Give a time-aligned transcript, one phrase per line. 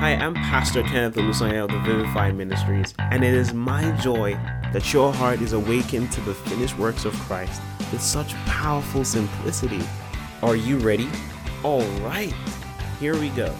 [0.00, 4.32] Hi, I'm Pastor Kenneth Olusanya of the Vivify Ministries, and it is my joy
[4.72, 7.60] that your heart is awakened to the finished works of Christ
[7.92, 9.82] with such powerful simplicity.
[10.42, 11.06] Are you ready?
[11.62, 12.32] All right,
[12.98, 13.54] here we go.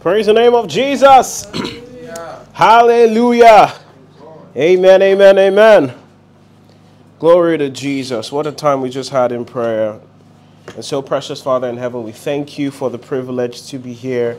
[0.00, 1.46] Praise the name of Jesus.
[2.52, 3.72] Hallelujah.
[4.56, 6.01] Amen, amen, amen.
[7.22, 8.32] Glory to Jesus.
[8.32, 10.00] What a time we just had in prayer.
[10.74, 14.36] And so, precious Father in heaven, we thank you for the privilege to be here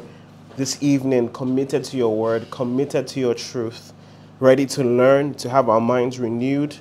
[0.58, 3.94] this evening, committed to your word, committed to your truth,
[4.42, 6.76] ready to learn, to have our minds renewed,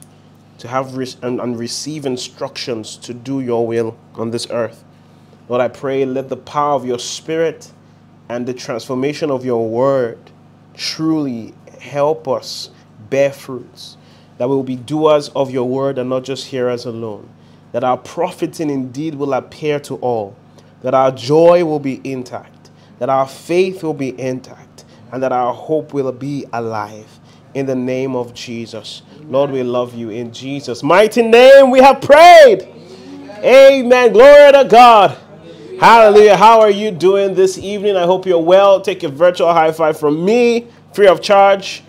[0.58, 4.82] to have re- and, and receive instructions to do your will on this earth.
[5.48, 7.70] Lord, I pray, let the power of your spirit
[8.28, 10.18] and the transformation of your word
[10.74, 12.70] truly help us
[13.08, 13.96] bear fruits,
[14.38, 17.28] that we will be doers of your word and not just hearers alone,
[17.72, 20.36] that our profiting indeed will appear to all,
[20.82, 25.52] that our joy will be intact, that our faith will be intact, and that our
[25.52, 27.20] hope will be alive.
[27.54, 29.02] In the name of Jesus.
[29.24, 30.08] Lord, we love you.
[30.08, 32.62] In Jesus' mighty name, we have prayed.
[32.62, 33.44] Amen.
[33.44, 34.12] Amen.
[34.12, 35.18] Glory to God.
[35.78, 36.36] Hallelujah.
[36.36, 37.96] How are you doing this evening?
[37.96, 38.80] I hope you're well.
[38.80, 41.82] Take a virtual high five from me, free of charge.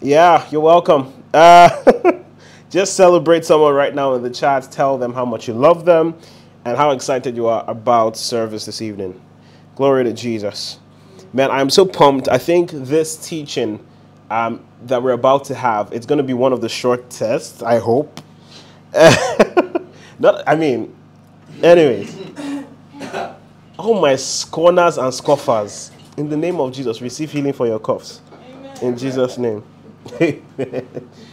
[0.00, 1.23] Yeah, you're welcome.
[1.34, 2.22] Uh,
[2.70, 4.70] just celebrate someone right now in the chat.
[4.70, 6.14] Tell them how much you love them
[6.64, 9.20] and how excited you are about service this evening.
[9.74, 10.78] Glory to Jesus.
[11.32, 12.28] Man, I'm so pumped.
[12.28, 13.84] I think this teaching
[14.30, 17.62] um, that we're about to have, it's going to be one of the short tests,
[17.62, 18.20] I hope.
[20.18, 20.94] Not, I mean,
[21.62, 22.16] anyways.
[23.78, 28.20] All my scorners and scoffers, in the name of Jesus, receive healing for your coughs.
[28.32, 28.78] Amen.
[28.82, 29.64] In Jesus' name.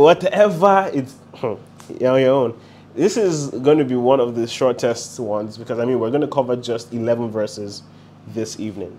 [0.00, 1.54] Whatever it's hmm,
[2.00, 2.60] you're on your own.
[2.94, 6.22] This is going to be one of the shortest ones because I mean we're going
[6.22, 7.82] to cover just 11 verses
[8.28, 8.96] this evening.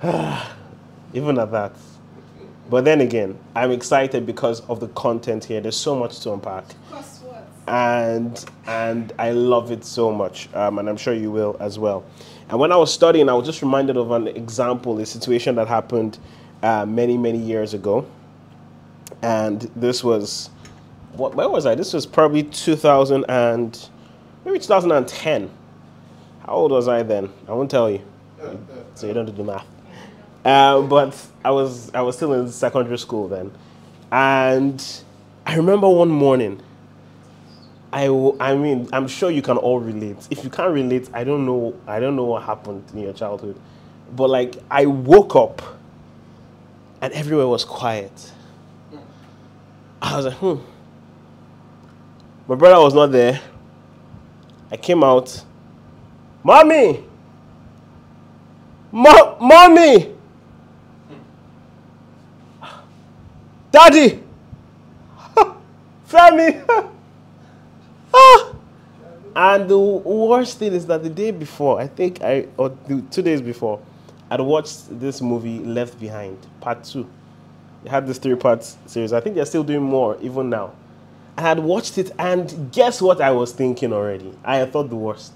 [1.14, 1.72] Even at that.
[2.70, 5.60] But then again, I'm excited because of the content here.
[5.60, 6.64] There's so much to unpack
[7.68, 12.04] and and I love it so much, um, and I'm sure you will as well.
[12.48, 15.68] And when I was studying, I was just reminded of an example, a situation that
[15.68, 16.18] happened
[16.62, 18.06] uh, many many years ago,
[19.22, 20.50] and this was
[21.12, 21.74] what where was I?
[21.74, 23.88] This was probably 2000 and
[24.44, 25.50] maybe 2010.
[26.46, 27.30] How old was I then?
[27.46, 28.02] I won't tell you,
[28.94, 29.66] so you don't do the math.
[30.44, 31.14] Uh, but
[31.44, 33.52] I was I was still in secondary school then,
[34.12, 34.84] and
[35.46, 36.62] I remember one morning
[37.92, 40.16] I, I mean, I'm sure you can all relate.
[40.30, 41.74] If you can't relate, I don't know.
[41.86, 43.58] I don't know what happened in your childhood,
[44.14, 45.62] but like I woke up,
[47.00, 48.32] and everywhere was quiet.
[50.00, 50.56] I was like, hmm.
[52.46, 53.40] My brother was not there.
[54.70, 55.44] I came out.
[56.42, 57.04] Mommy!
[58.90, 60.14] Mo- mommy!
[63.70, 64.22] Daddy!
[66.04, 66.60] family.
[69.38, 73.40] And the worst thing is that the day before, I think I, or two days
[73.40, 73.80] before,
[74.28, 77.08] I'd watched this movie, Left Behind, Part 2
[77.88, 79.12] had this three part series.
[79.12, 80.72] I think they're still doing more, even now.
[81.36, 84.36] I had watched it, and guess what I was thinking already?
[84.44, 85.32] I thought the worst.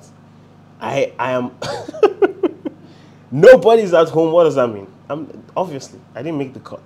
[0.81, 1.53] I, I am.
[3.31, 4.33] Nobody's at home.
[4.33, 4.93] What does that mean?
[5.09, 6.83] I'm obviously I didn't make the cut.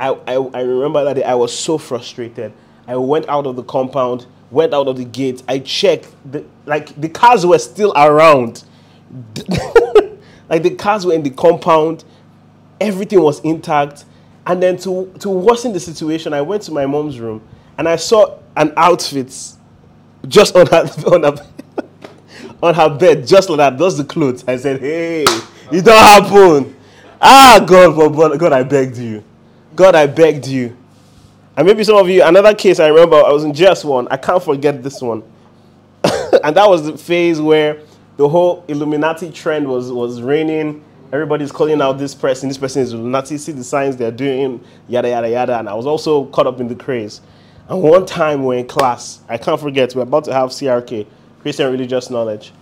[0.00, 2.52] I, I, I remember that day I was so frustrated.
[2.86, 5.42] I went out of the compound went out of the gate.
[5.48, 8.64] I checked, the, like the cars were still around.
[10.48, 12.04] like the cars were in the compound,
[12.80, 14.04] everything was intact.
[14.48, 17.42] And then to, to worsen the situation, I went to my mom's room
[17.76, 19.32] and I saw an outfit
[20.26, 21.46] just on her, on her,
[22.62, 23.76] on her bed, just like that.
[23.76, 24.44] Those the clothes.
[24.48, 25.24] I said, hey,
[25.70, 26.74] it don't happen.
[27.20, 29.22] Ah, God, God, I begged you.
[29.76, 30.74] God, I begged you.
[31.54, 34.08] And maybe some of you, another case I remember, I was in just one.
[34.10, 35.22] I can't forget this one.
[36.04, 37.82] and that was the phase where
[38.16, 40.84] the whole Illuminati trend was, was reigning.
[41.10, 45.08] Everybody's calling out this person, this person is Illuminati, see the signs they're doing, yada,
[45.08, 45.58] yada, yada.
[45.58, 47.22] And I was also caught up in the craze.
[47.68, 51.06] And one time we're in class, I can't forget, we're about to have CRK,
[51.40, 52.52] Christian Religious Knowledge.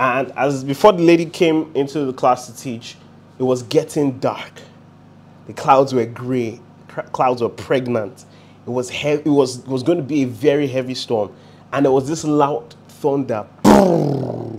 [0.00, 2.96] And as before the lady came into the class to teach,
[3.38, 4.52] it was getting dark.
[5.46, 6.60] The clouds were gray,
[7.12, 8.24] clouds were pregnant.
[8.66, 11.32] It was heavy, it was it was going to be a very heavy storm,
[11.72, 13.46] and there was this loud thunder.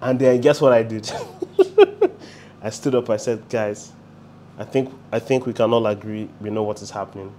[0.00, 1.10] And then guess what I did?
[2.62, 3.10] I stood up.
[3.10, 3.92] I said, "Guys,
[4.58, 6.28] I think I think we can all agree.
[6.40, 7.32] We know what is happening.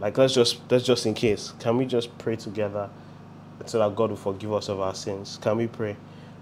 [0.00, 1.52] Like let's just let's just in case.
[1.58, 2.88] Can we just pray together
[3.66, 5.38] so that God will forgive us of our sins.
[5.40, 5.96] Can we pray?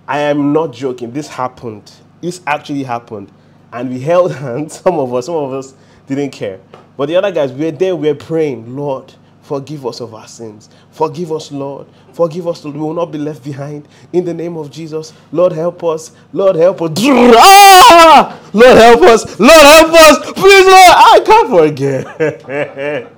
[0.06, 1.12] I am not joking.
[1.12, 1.90] This happened.
[2.20, 3.30] This actually happened.
[3.72, 4.80] And we held hands.
[4.80, 5.74] Some of us, some of us
[6.06, 6.60] didn't care.
[6.96, 9.14] But the other guys, we were there, we were praying, Lord,
[9.50, 10.70] forgive us of our sins.
[10.92, 11.88] Forgive us, Lord.
[12.12, 12.76] Forgive us, Lord.
[12.76, 13.88] We will not be left behind.
[14.12, 16.12] In the name of Jesus, Lord, help us.
[16.32, 16.90] Lord, help us.
[18.52, 19.40] Lord, help us.
[19.40, 20.32] Lord, help us.
[20.34, 23.12] Please, Lord, I can't forget.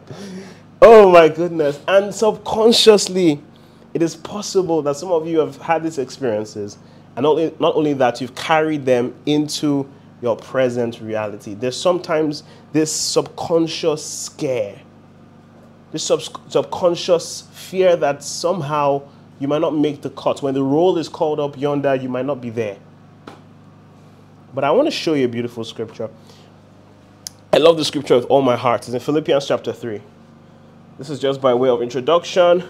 [0.80, 1.78] oh, my goodness.
[1.86, 3.38] And subconsciously,
[3.92, 6.78] it is possible that some of you have had these experiences,
[7.14, 9.86] and not only, not only that, you've carried them into
[10.22, 11.52] your present reality.
[11.52, 14.80] There's sometimes this subconscious scare,
[15.92, 19.02] this sub- subconscious fear that somehow
[19.38, 20.42] you might not make the cut.
[20.42, 22.78] When the roll is called up yonder, you might not be there.
[24.54, 26.10] But I want to show you a beautiful scripture.
[27.52, 28.82] I love the scripture with all my heart.
[28.82, 30.00] It's in Philippians chapter 3.
[30.98, 32.64] This is just by way of introduction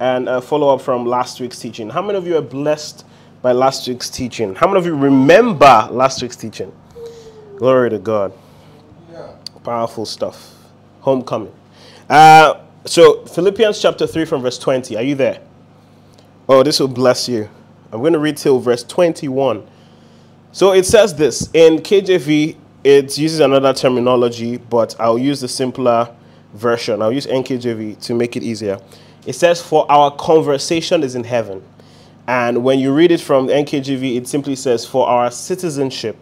[0.00, 1.88] and a follow up from last week's teaching.
[1.88, 3.06] How many of you are blessed
[3.40, 4.54] by last week's teaching?
[4.54, 6.72] How many of you remember last week's teaching?
[7.56, 8.32] Glory to God.
[9.12, 9.32] Yeah.
[9.62, 10.54] Powerful stuff.
[11.00, 11.52] Homecoming.
[12.08, 14.96] Uh, so, Philippians chapter 3 from verse 20.
[14.96, 15.40] Are you there?
[16.48, 17.48] Oh, this will bless you.
[17.92, 19.66] I'm going to read till verse 21.
[20.52, 26.14] So it says this in KJV, it uses another terminology, but I'll use the simpler
[26.52, 27.02] version.
[27.02, 28.78] I'll use NKJV to make it easier.
[29.26, 31.60] It says, For our conversation is in heaven.
[32.26, 36.16] And when you read it from the NKJV, it simply says, For our citizenship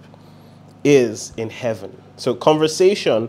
[0.85, 2.01] is in heaven.
[2.17, 3.29] So conversation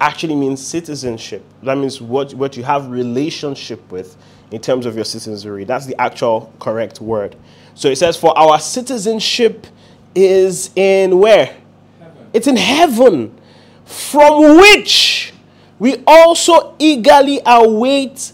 [0.00, 1.44] actually means citizenship.
[1.62, 4.16] That means what, what you have relationship with
[4.50, 5.64] in terms of your citizenry.
[5.64, 7.36] That's the actual correct word.
[7.74, 9.66] So it says, For our citizenship
[10.14, 11.56] is in where?
[11.98, 12.30] Heaven.
[12.32, 13.38] It's in heaven,
[13.84, 15.32] from which
[15.78, 18.32] we also eagerly await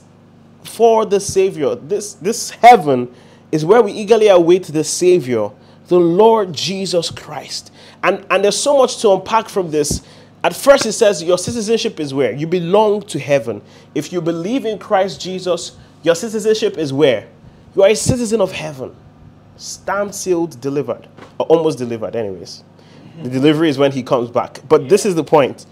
[0.62, 1.74] for the Savior.
[1.74, 3.14] This, this heaven
[3.50, 5.50] is where we eagerly await the Savior,
[5.88, 7.72] the Lord Jesus Christ.
[8.02, 10.02] And, and there's so much to unpack from this.
[10.42, 12.32] At first, it says your citizenship is where?
[12.32, 13.60] You belong to heaven.
[13.94, 17.28] If you believe in Christ Jesus, your citizenship is where?
[17.74, 18.96] You are a citizen of heaven.
[19.56, 21.08] Stamped, sealed, delivered.
[21.38, 22.64] Or almost delivered, anyways.
[23.22, 24.60] The delivery is when he comes back.
[24.66, 25.66] But this is the point.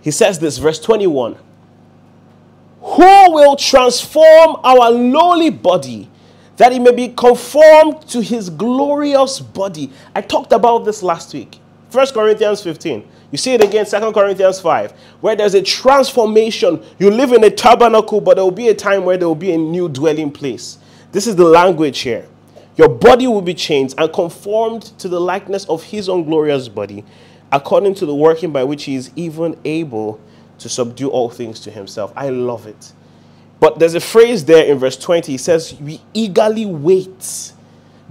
[0.00, 1.36] He says this, verse 21
[2.80, 6.10] Who will transform our lowly body
[6.56, 9.90] that it may be conformed to his glorious body.
[10.14, 11.58] I talked about this last week.
[11.90, 13.08] 1 Corinthians 15.
[13.34, 16.80] You see it again, 2 Corinthians 5, where there's a transformation.
[17.00, 19.50] You live in a tabernacle, but there will be a time where there will be
[19.50, 20.78] a new dwelling place.
[21.10, 22.28] This is the language here.
[22.76, 27.04] Your body will be changed and conformed to the likeness of his own glorious body,
[27.50, 30.20] according to the working by which he is even able
[30.58, 32.12] to subdue all things to himself.
[32.14, 32.92] I love it.
[33.58, 35.32] But there's a phrase there in verse 20.
[35.32, 37.52] He says, We eagerly wait.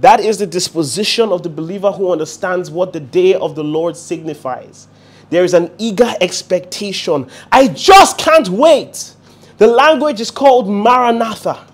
[0.00, 3.96] That is the disposition of the believer who understands what the day of the Lord
[3.96, 4.86] signifies.
[5.30, 7.28] There is an eager expectation.
[7.50, 9.14] I just can't wait.
[9.58, 11.66] The language is called Maranatha.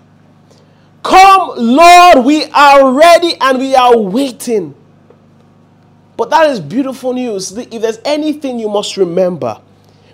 [1.03, 4.75] Come, Lord, we are ready and we are waiting.
[6.15, 7.51] But that is beautiful news.
[7.57, 9.59] If there's anything you must remember,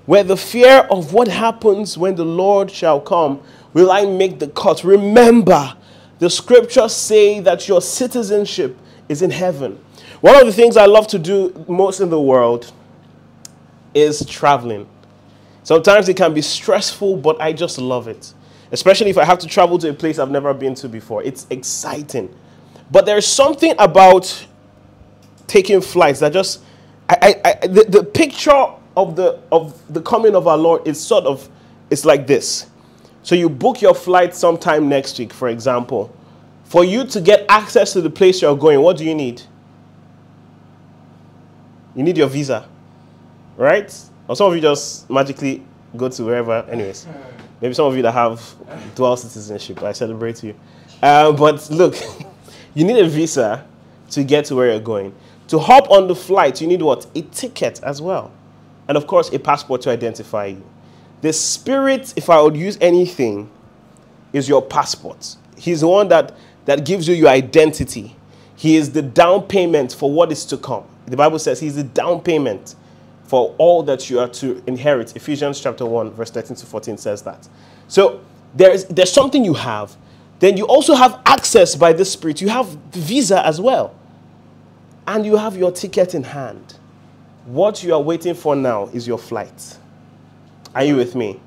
[0.07, 3.41] where the fear of what happens when the Lord shall come
[3.73, 4.83] will I make the cut.
[4.83, 5.75] Remember,
[6.19, 8.77] the scriptures say that your citizenship
[9.09, 9.77] is in heaven.
[10.21, 12.71] One of the things I love to do most in the world
[13.93, 14.87] is traveling.
[15.63, 18.33] Sometimes it can be stressful, but I just love it.
[18.71, 21.23] Especially if I have to travel to a place I've never been to before.
[21.23, 22.33] It's exciting.
[22.91, 24.47] But there's something about
[25.47, 26.61] taking flights that just
[27.09, 28.65] I, I, I the, the picture
[28.97, 31.49] of the of the coming of our Lord is sort of
[31.89, 32.67] it's like this.
[33.23, 36.13] So you book your flight sometime next week, for example.
[36.65, 39.41] For you to get access to the place you're going, what do you need?
[41.95, 42.67] You need your visa,
[43.57, 43.93] right?
[44.27, 45.63] Or some of you just magically
[45.95, 46.65] go to wherever.
[46.69, 47.07] Anyways,
[47.59, 48.55] maybe some of you that have
[48.95, 50.55] dual citizenship, I celebrate you.
[51.01, 51.95] Uh, but look,
[52.73, 53.65] you need a visa
[54.11, 55.13] to get to where you're going.
[55.49, 57.07] To hop on the flight, you need what?
[57.15, 58.31] A ticket as well.
[58.87, 60.63] And of course, a passport to identify you.
[61.21, 63.49] The Spirit, if I would use anything,
[64.33, 65.35] is your passport.
[65.57, 66.35] He's the one that,
[66.65, 68.15] that gives you your identity.
[68.55, 70.83] He is the down payment for what is to come.
[71.05, 72.75] The Bible says He's the down payment
[73.27, 75.15] for all that you are to inherit.
[75.15, 77.47] Ephesians chapter 1, verse 13 to 14 says that.
[77.87, 78.21] So
[78.55, 79.95] there's, there's something you have.
[80.39, 82.41] Then you also have access by the Spirit.
[82.41, 83.93] You have the visa as well.
[85.05, 86.75] And you have your ticket in hand.
[87.45, 89.77] What you are waiting for now is your flight.
[90.73, 91.39] Are you with me?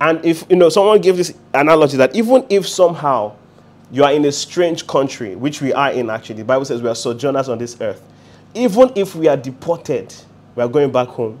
[0.00, 3.34] And if you know, someone gave this analogy that even if somehow
[3.90, 6.88] you are in a strange country, which we are in actually, the Bible says we
[6.88, 8.02] are sojourners on this earth.
[8.54, 10.14] Even if we are deported,
[10.58, 11.40] we are going back home.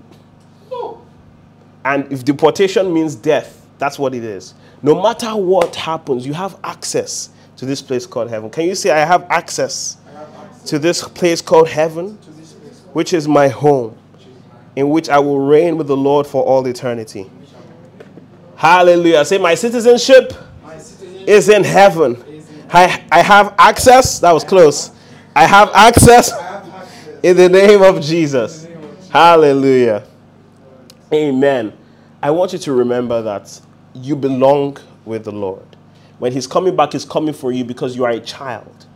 [1.84, 4.54] And if deportation means death, that's what it is.
[4.80, 8.48] No matter what happens, you have access to this place called heaven.
[8.48, 12.12] Can you say, I have access, I have access to this place called heaven,
[12.92, 13.98] which is my home,
[14.76, 17.28] in which I will reign with the Lord for all eternity?
[18.54, 19.24] Hallelujah.
[19.24, 20.32] Say, my citizenship,
[20.62, 22.14] my citizenship is in heaven.
[22.28, 24.20] Is in I, I have access.
[24.20, 24.92] That was close.
[25.34, 26.30] I have access.
[27.24, 28.67] in the name of Jesus.
[29.10, 30.06] Hallelujah.
[31.12, 31.72] Amen.
[32.22, 33.60] I want you to remember that
[33.94, 35.64] you belong with the Lord.
[36.18, 38.86] When He's coming back, He's coming for you because you are a child.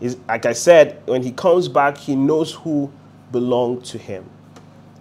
[0.00, 2.90] He's, like I said, when He comes back, He knows who
[3.30, 4.30] belong to Him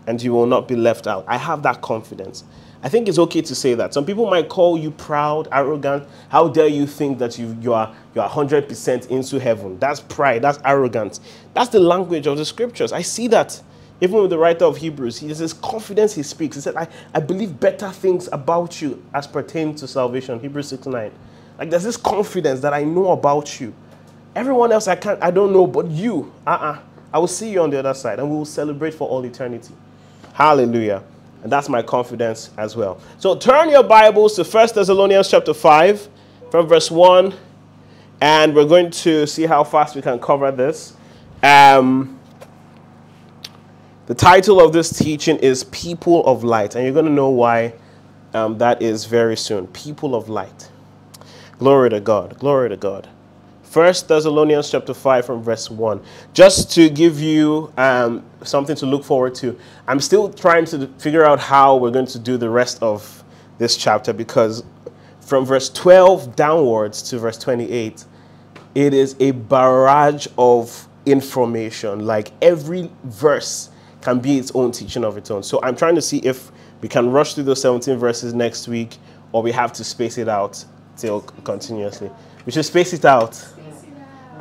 [0.08, 1.24] and you will not be left out.
[1.28, 2.44] I have that confidence.
[2.84, 3.94] I think it's okay to say that.
[3.94, 6.08] Some people might call you proud, arrogant.
[6.30, 9.80] How dare you think that you, you are you are 100% into heaven?
[9.80, 11.20] That's pride, that's arrogance.
[11.54, 12.92] That's the language of the scriptures.
[12.92, 13.62] I see that.
[14.00, 16.56] Even with the writer of Hebrews, he this confidence he speaks.
[16.56, 20.39] He said, I, I believe better things about you as pertain to salvation.
[20.39, 21.12] Hebrews 6 9.
[21.58, 23.74] Like there's this confidence that I know about you.
[24.36, 26.80] Everyone else I can't, I don't know, but you, uh-uh.
[27.12, 29.74] I will see you on the other side and we will celebrate for all eternity.
[30.34, 31.04] Hallelujah.
[31.42, 33.00] And that's my confidence as well.
[33.18, 36.08] So turn your Bibles to 1 Thessalonians chapter 5
[36.51, 37.34] from verse 1.
[38.22, 40.94] And we're going to see how fast we can cover this.
[41.42, 42.17] Um,
[44.08, 46.76] the title of this teaching is People of Light.
[46.76, 47.74] And you're going to know why
[48.34, 49.68] um, that is very soon.
[49.68, 50.72] People of Light.
[51.60, 52.40] Glory to God.
[52.40, 53.10] Glory to God.
[53.64, 56.02] First Thessalonians chapter 5 from verse 1.
[56.34, 59.60] Just to give you um, something to look forward to.
[59.90, 63.26] I'm still trying to figure out how we're going to do the rest of
[63.58, 64.64] this chapter because
[65.20, 68.06] from verse 12 downwards to verse 28,
[68.74, 72.06] it is a barrage of information.
[72.06, 73.70] Like every verse
[74.08, 75.44] can be its own teaching of its own.
[75.44, 76.50] So I'm trying to see if
[76.80, 78.96] we can rush through those 17 verses next week
[79.34, 80.64] or we have to space it out
[80.96, 82.10] till continuously.
[82.46, 83.46] We should space it out.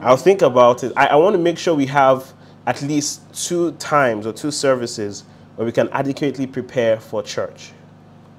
[0.02, 0.92] I'll think about it.
[0.96, 2.32] I, I want to make sure we have
[2.68, 5.24] at least two times or two services
[5.56, 7.72] where we can adequately prepare for church,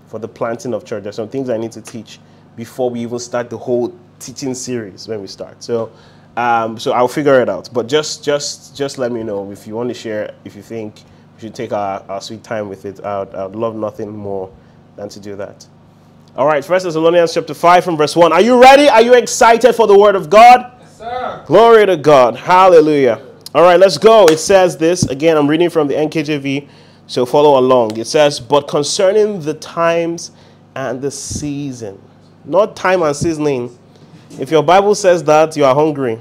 [0.06, 1.04] for the planting of church.
[1.04, 2.22] There's some things I need to teach
[2.56, 5.62] before we even start the whole teaching series when we start.
[5.62, 5.92] So,
[6.38, 7.70] um, so I'll figure it out.
[7.74, 10.34] But just, just, just let me know if you want to share.
[10.46, 11.04] If you think
[11.38, 14.52] we should take our, our sweet time with it, I'd, I'd love nothing more
[14.96, 15.68] than to do that.
[16.36, 18.34] All right, First Thessalonians chapter five from verse one.
[18.34, 18.90] Are you ready?
[18.90, 20.72] Are you excited for the word of God?
[20.80, 21.44] Yes, Sir.
[21.46, 22.36] Glory to God.
[22.36, 23.22] Hallelujah.
[23.54, 24.26] All right, let's go.
[24.26, 25.04] It says this.
[25.04, 26.68] Again, I'm reading from the NKJV,
[27.06, 27.98] so follow along.
[27.98, 30.32] It says, But concerning the times
[30.76, 32.02] and the season,
[32.46, 33.78] not time and seasoning.
[34.40, 36.20] If your Bible says that, you are hungry.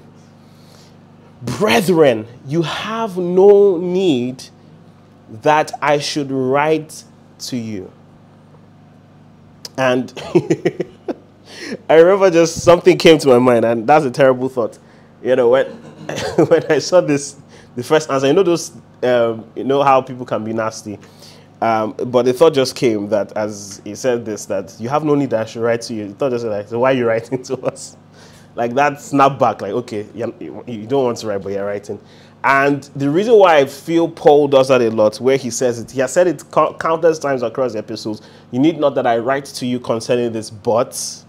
[1.43, 4.45] Brethren, you have no need
[5.29, 7.05] that I should write
[7.41, 7.91] to you.
[9.79, 10.13] And
[11.89, 14.79] I remember just something came to my mind, and that's a terrible thought.
[15.23, 15.67] You know, when
[16.49, 17.37] when I saw this,
[17.75, 20.99] the first answer, you know those, um, you know how people can be nasty.
[21.61, 25.15] Um, but the thought just came that as he said this, that you have no
[25.15, 26.09] need that I should write to you.
[26.09, 27.97] The thought just like, so why are you writing to us?
[28.55, 32.01] Like that snap back, like, okay, you, you don't want to write, but you're writing.
[32.47, 35.91] And the reason why I feel Paul does that a lot, where he says it,
[35.91, 38.23] he has said it countless times across the epistles.
[38.53, 41.25] You need not that I write to you concerning this, but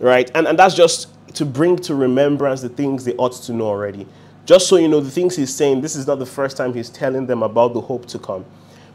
[0.00, 0.30] right?
[0.36, 4.06] And, and that's just to bring to remembrance the things they ought to know already.
[4.46, 6.90] Just so you know, the things he's saying, this is not the first time he's
[6.90, 8.44] telling them about the hope to come,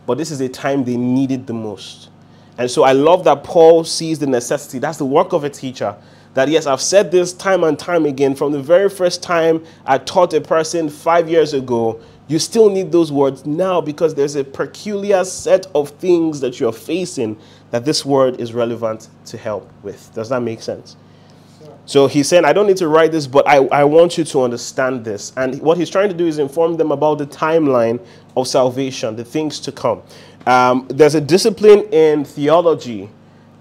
[0.06, 2.12] but this is a time they needed the most.
[2.58, 4.80] And so I love that Paul sees the necessity.
[4.80, 5.98] That's the work of a teacher.
[6.34, 8.36] That, yes, I've said this time and time again.
[8.36, 12.92] From the very first time I taught a person five years ago, you still need
[12.92, 17.38] those words now because there's a peculiar set of things that you're facing
[17.72, 20.12] that this word is relevant to help with.
[20.14, 20.96] Does that make sense?
[21.86, 24.42] So he's saying, I don't need to write this, but I, I want you to
[24.42, 25.34] understand this.
[25.36, 28.04] And what he's trying to do is inform them about the timeline
[28.38, 30.02] of salvation, the things to come.
[30.48, 33.10] Um, there's a discipline in theology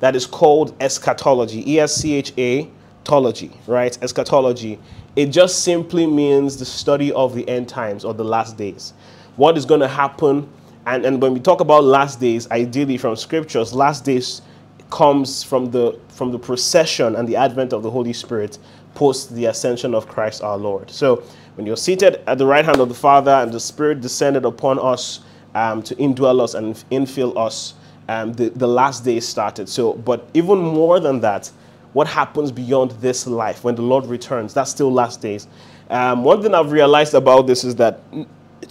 [0.03, 2.69] that is called eschatology, E S C H A,
[3.05, 3.97] tology, right?
[4.03, 4.77] Eschatology.
[5.15, 8.95] It just simply means the study of the end times or the last days.
[9.37, 10.49] What is going to happen
[10.87, 14.43] and, and when we talk about last days, ideally from scriptures, last days
[14.91, 18.59] comes from the from the procession and the advent of the Holy Spirit
[18.95, 20.91] post the ascension of Christ our Lord.
[20.91, 21.23] So
[21.55, 24.81] when you're seated at the right hand of the Father and the Spirit descended upon
[24.81, 25.21] us
[25.55, 27.75] um, to indwell us and infill us,
[28.13, 29.69] um, the, the last day started.
[29.69, 31.51] So, but even more than that,
[31.93, 34.55] what happens beyond this life when the Lord returns?
[34.55, 35.47] That's still last days.
[35.91, 38.01] Um, one thing I've realized about this is that,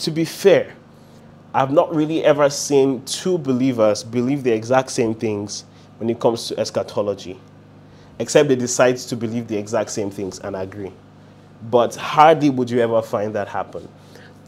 [0.06, 0.66] to be fair,
[1.54, 5.66] I've not really ever seen two believers believe the exact same things
[5.98, 7.36] when it comes to eschatology,
[8.20, 10.92] except they decide to believe the exact same things and agree.
[11.70, 13.88] But hardly would you ever find that happen.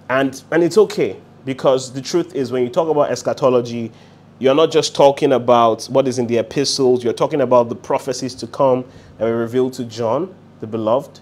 [0.10, 3.92] And, and it's okay, because the truth is, when you talk about eschatology,
[4.44, 8.36] you're not just talking about what is in the epistles, you're talking about the prophecies
[8.36, 8.84] to come
[9.18, 11.20] that were revealed to John, the beloved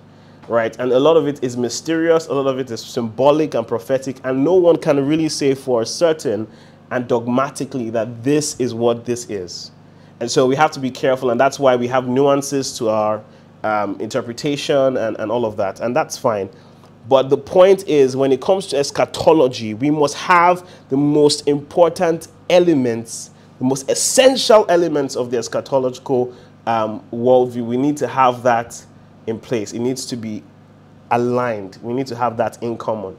[0.47, 0.77] right?
[0.79, 4.19] And a lot of it is mysterious, a lot of it is symbolic and prophetic,
[4.23, 6.47] and no one can really say for certain
[6.91, 9.71] and dogmatically that this is what this is.
[10.19, 13.23] And so we have to be careful, and that's why we have nuances to our
[13.63, 16.49] um, interpretation and, and all of that, and that's fine.
[17.07, 22.27] But the point is, when it comes to eschatology, we must have the most important
[22.51, 26.35] elements, the most essential elements of the eschatological
[26.67, 27.65] um, worldview.
[27.65, 28.83] We need to have that
[29.27, 29.73] in place.
[29.73, 30.43] It needs to be
[31.09, 31.77] aligned.
[31.81, 33.17] We need to have that in common.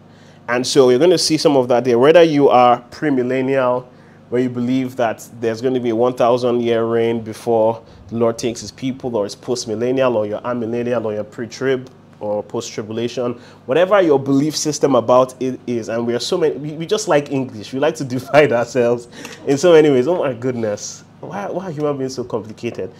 [0.48, 1.98] And so you're going to see some of that there.
[1.98, 3.86] Whether you are premillennial,
[4.28, 8.38] where you believe that there's going to be a 1,000 year reign before the Lord
[8.38, 11.90] takes his people, or it's postmillennial, or you're amillennial, or you're pre trib,
[12.22, 13.32] or post tribulation,
[13.66, 15.88] whatever your belief system about it is.
[15.88, 17.72] And we are so many, we, we, just like English.
[17.72, 19.08] We like to divide ourselves
[19.46, 20.06] in so many ways.
[20.06, 21.04] Oh my goodness.
[21.20, 22.92] Why, why are human beings so complicated?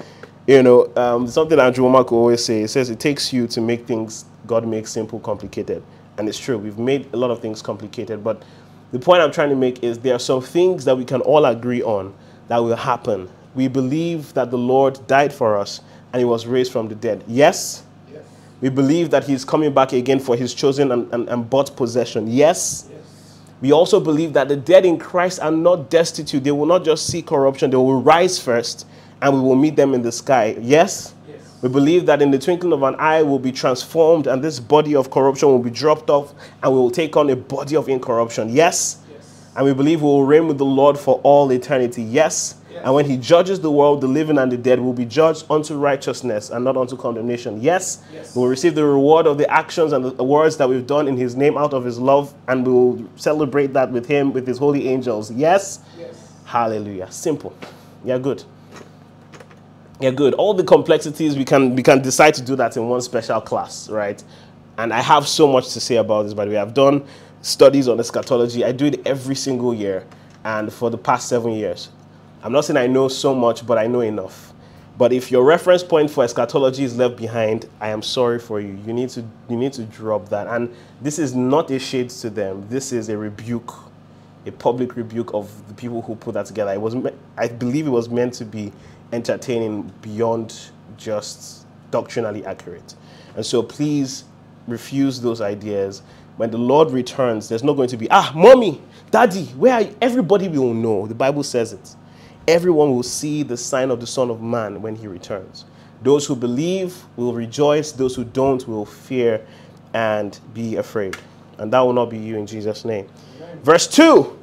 [0.46, 4.24] You know, um, something Andrew Wommack always says, says it takes you to make things
[4.46, 5.82] God makes simple complicated.
[6.18, 8.42] And it's true, we've made a lot of things complicated, but
[8.90, 11.46] the point I'm trying to make is there are some things that we can all
[11.46, 12.12] agree on
[12.48, 13.30] that will happen.
[13.54, 15.80] We believe that the Lord died for us
[16.12, 17.24] and he was raised from the dead.
[17.26, 17.84] Yes?
[18.62, 22.28] We believe that he's coming back again for his chosen and, and, and bought possession.
[22.28, 22.88] Yes?
[22.88, 23.38] yes?
[23.60, 26.44] We also believe that the dead in Christ are not destitute.
[26.44, 28.86] They will not just see corruption, they will rise first
[29.20, 30.56] and we will meet them in the sky.
[30.60, 31.12] Yes?
[31.28, 31.58] yes?
[31.60, 34.94] We believe that in the twinkling of an eye we'll be transformed and this body
[34.94, 38.48] of corruption will be dropped off and we will take on a body of incorruption.
[38.48, 38.98] Yes?
[39.12, 39.50] yes.
[39.56, 42.04] And we believe we will reign with the Lord for all eternity.
[42.04, 42.61] Yes?
[42.72, 42.82] Yes?
[42.84, 45.74] And when he judges the world, the living and the dead will be judged unto
[45.76, 47.60] righteousness and not unto condemnation.
[47.60, 48.02] Yes?
[48.12, 48.34] yes.
[48.34, 51.16] We will receive the reward of the actions and the words that we've done in
[51.16, 54.58] his name out of his love and we will celebrate that with him, with his
[54.58, 55.30] holy angels.
[55.30, 55.80] Yes?
[55.98, 56.32] Yes.
[56.44, 57.10] Hallelujah.
[57.10, 57.54] Simple.
[58.04, 58.44] Yeah, good.
[60.00, 60.34] Yeah, good.
[60.34, 63.88] All the complexities we can we can decide to do that in one special class,
[63.88, 64.22] right?
[64.76, 66.34] And I have so much to say about this.
[66.34, 67.04] By the way, I've done
[67.40, 68.64] studies on eschatology.
[68.64, 70.04] I do it every single year,
[70.44, 71.88] and for the past seven years.
[72.42, 74.52] I'm not saying I know so much, but I know enough.
[74.98, 78.78] But if your reference point for eschatology is left behind, I am sorry for you.
[78.86, 80.46] You need to you need to drop that.
[80.46, 82.66] And this is not a shade to them.
[82.68, 83.72] This is a rebuke,
[84.46, 86.72] a public rebuke of the people who put that together.
[86.72, 86.94] It was
[87.38, 88.72] I believe it was meant to be
[89.12, 92.94] entertaining beyond just doctrinally accurate.
[93.36, 94.24] And so please
[94.66, 96.02] refuse those ideas.
[96.36, 99.96] When the Lord returns, there's not going to be, ah, mommy, daddy, where are you?
[100.00, 101.06] Everybody will know.
[101.06, 101.94] The Bible says it.
[102.48, 105.64] Everyone will see the sign of the Son of Man when he returns.
[106.02, 109.46] Those who believe will rejoice, those who don't will fear
[109.94, 111.16] and be afraid.
[111.58, 113.06] And that will not be you in Jesus' name.
[113.36, 113.60] Amen.
[113.62, 114.36] Verse 2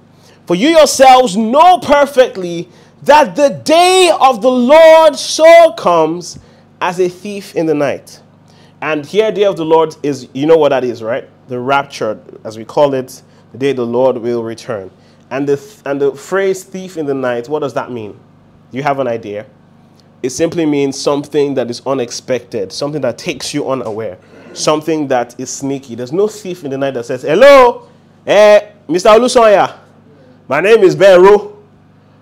[0.45, 2.69] For you yourselves know perfectly
[3.03, 6.39] that the day of the Lord so comes
[6.81, 8.21] as a thief in the night.
[8.81, 11.27] And here, day of the Lord is, you know what that is, right?
[11.49, 14.89] The rapture, as we call it, the day the Lord will return.
[15.31, 18.19] And the, and the phrase thief in the night, what does that mean?
[18.71, 19.45] You have an idea?
[20.21, 24.17] It simply means something that is unexpected, something that takes you unaware,
[24.53, 25.95] something that is sneaky.
[25.95, 27.87] There's no thief in the night that says, Hello,
[28.25, 29.15] eh, Mr.
[29.17, 29.77] Olusanya,
[30.47, 31.23] my name is Ben.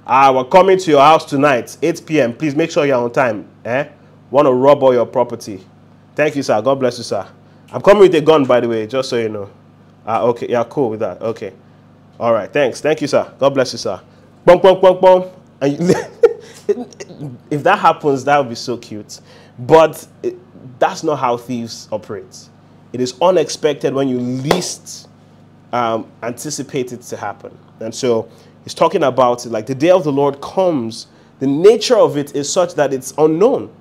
[0.05, 2.33] Uh, we're coming to your house tonight, 8 p.m.
[2.33, 3.47] Please make sure you're on time.
[3.65, 3.87] Eh?
[4.31, 5.65] Want to rob all your property.
[6.15, 6.61] Thank you, sir.
[6.61, 7.27] God bless you, sir.
[7.71, 9.49] I'm coming with a gun, by the way, just so you know.
[10.05, 10.47] Ah, okay.
[10.49, 11.21] Yeah, cool with that.
[11.21, 11.51] Okay.
[12.19, 12.51] All right.
[12.51, 12.81] Thanks.
[12.81, 13.31] Thank you, sir.
[13.39, 14.01] God bless you, sir.
[14.45, 15.25] Bum, bum, bum, bum.
[15.61, 15.89] And
[17.51, 19.19] if that happens, that would be so cute.
[19.59, 20.37] But it,
[20.79, 22.49] that's not how thieves operate.
[22.93, 25.09] It is unexpected when you least
[25.73, 27.57] um, anticipate it to happen.
[27.79, 28.29] And so
[28.67, 31.07] He's talking about it like the day of the Lord comes.
[31.39, 33.73] The nature of it is such that it's unknown.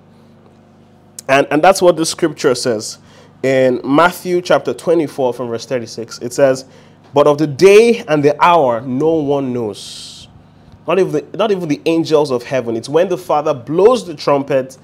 [1.29, 2.99] And, and that's what the scripture says
[3.43, 6.21] in Matthew chapter 24 from verse 36.
[6.21, 6.67] It says,
[7.17, 10.29] But of the day and the hour no one knows.
[10.87, 12.77] Not even the, not even the angels of heaven.
[12.77, 14.77] It's when the Father blows the trumpet,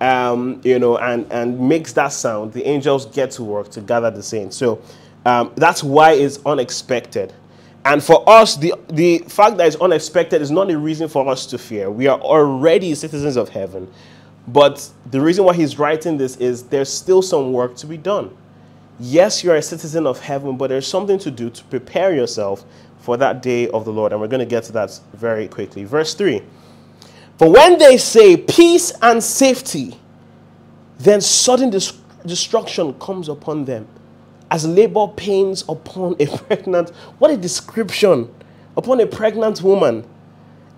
[0.00, 4.08] um, you know, and, and makes that sound, the angels get to work to gather
[4.08, 4.56] the saints.
[4.56, 4.80] So
[5.26, 7.32] um, that's why it's unexpected.
[7.84, 11.44] And for us, the, the fact that it's unexpected is not a reason for us
[11.46, 11.90] to fear.
[11.90, 13.92] We are already citizens of heaven.
[14.46, 18.36] But the reason why he's writing this is there's still some work to be done.
[19.02, 22.66] Yes, you're a citizen of heaven, but there's something to do to prepare yourself
[22.98, 24.12] for that day of the Lord.
[24.12, 25.84] And we're going to get to that very quickly.
[25.84, 26.42] Verse 3
[27.38, 29.98] For when they say peace and safety,
[30.98, 31.70] then sudden
[32.26, 33.88] destruction comes upon them
[34.50, 36.90] as labor pains upon a pregnant.
[37.18, 38.32] What a description!
[38.76, 40.06] Upon a pregnant woman.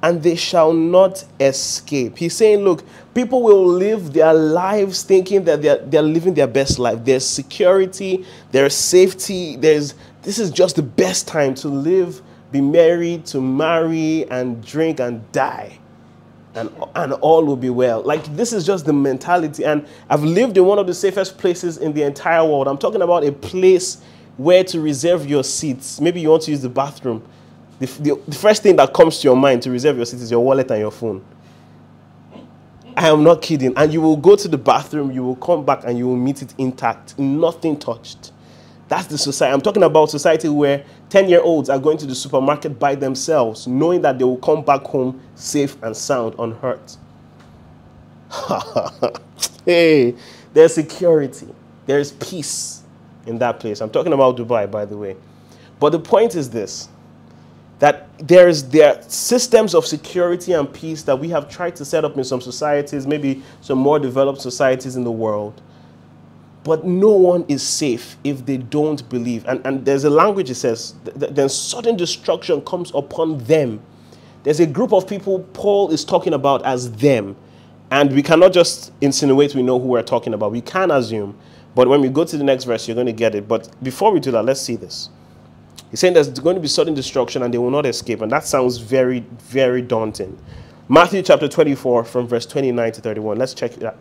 [0.03, 2.19] And they shall not escape.
[2.19, 2.83] He's saying, look,
[3.15, 7.05] people will live their lives thinking that they're, they're living their best life.
[7.05, 13.27] There's security, there's safety, there's this is just the best time to live, be married,
[13.27, 15.79] to marry, and drink and die
[16.55, 18.03] and, and all will be well.
[18.03, 19.65] Like, this is just the mentality.
[19.65, 22.69] And I've lived in one of the safest places in the entire world.
[22.69, 24.03] I'm talking about a place
[24.37, 26.01] where to reserve your seats.
[26.01, 27.27] Maybe you want to use the bathroom.
[27.83, 30.31] The, the, the first thing that comes to your mind to reserve your seat is
[30.31, 31.21] your wallet and your phone.
[32.97, 33.77] I am not kidding.
[33.77, 36.43] And you will go to the bathroom, you will come back, and you will meet
[36.43, 38.31] it intact, nothing touched.
[38.87, 39.53] That's the society.
[39.53, 43.67] I'm talking about society where 10 year olds are going to the supermarket by themselves,
[43.67, 46.97] knowing that they will come back home safe and sound, unhurt.
[49.65, 50.15] hey,
[50.55, 51.49] there's security,
[51.87, 52.85] there's peace
[53.27, 53.81] in that place.
[53.81, 55.17] I'm talking about Dubai, by the way.
[55.81, 56.89] But the point is this
[57.83, 62.17] that there are systems of security and peace that we have tried to set up
[62.17, 65.61] in some societies, maybe some more developed societies in the world
[66.65, 69.45] but no one is safe if they don't believe.
[69.47, 73.81] And, and there's a language it says, then sudden destruction comes upon them.
[74.45, 77.37] There's a group of people Paul is talking about as them.
[77.91, 80.53] And we cannot just insinuate we know who we're talking about.
[80.53, 81.37] We can assume.
[81.75, 83.47] But when we go to the next verse, you're going to get it.
[83.49, 85.11] But before we do that, let's see this.
[85.93, 88.23] He's saying there's going to be sudden destruction and they will not escape.
[88.23, 90.39] And that sounds very, very daunting.
[90.89, 93.37] Matthew chapter 24, from verse 29 to 31.
[93.37, 93.97] Let's check that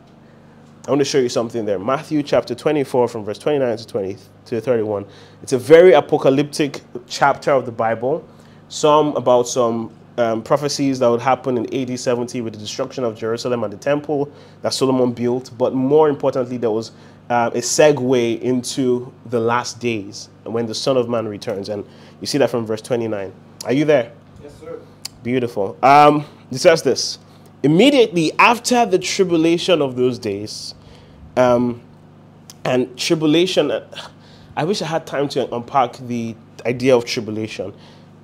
[0.87, 1.77] I want to show you something there.
[1.77, 5.05] Matthew chapter 24, from verse 29 to 20 to 31.
[5.43, 8.25] It's a very apocalyptic chapter of the Bible.
[8.69, 13.17] Some about some um, prophecies that would happen in AD 70 with the destruction of
[13.17, 15.51] Jerusalem and the temple that Solomon built.
[15.57, 16.93] But more importantly, there was
[17.31, 21.69] uh, a segue into the last days when the Son of Man returns.
[21.69, 21.85] And
[22.19, 23.31] you see that from verse 29.
[23.63, 24.11] Are you there?
[24.43, 24.81] Yes, sir.
[25.23, 25.77] Beautiful.
[25.81, 27.19] Um, it says this
[27.63, 30.75] immediately after the tribulation of those days,
[31.37, 31.81] um,
[32.65, 33.71] and tribulation,
[34.57, 37.73] I wish I had time to unpack the idea of tribulation.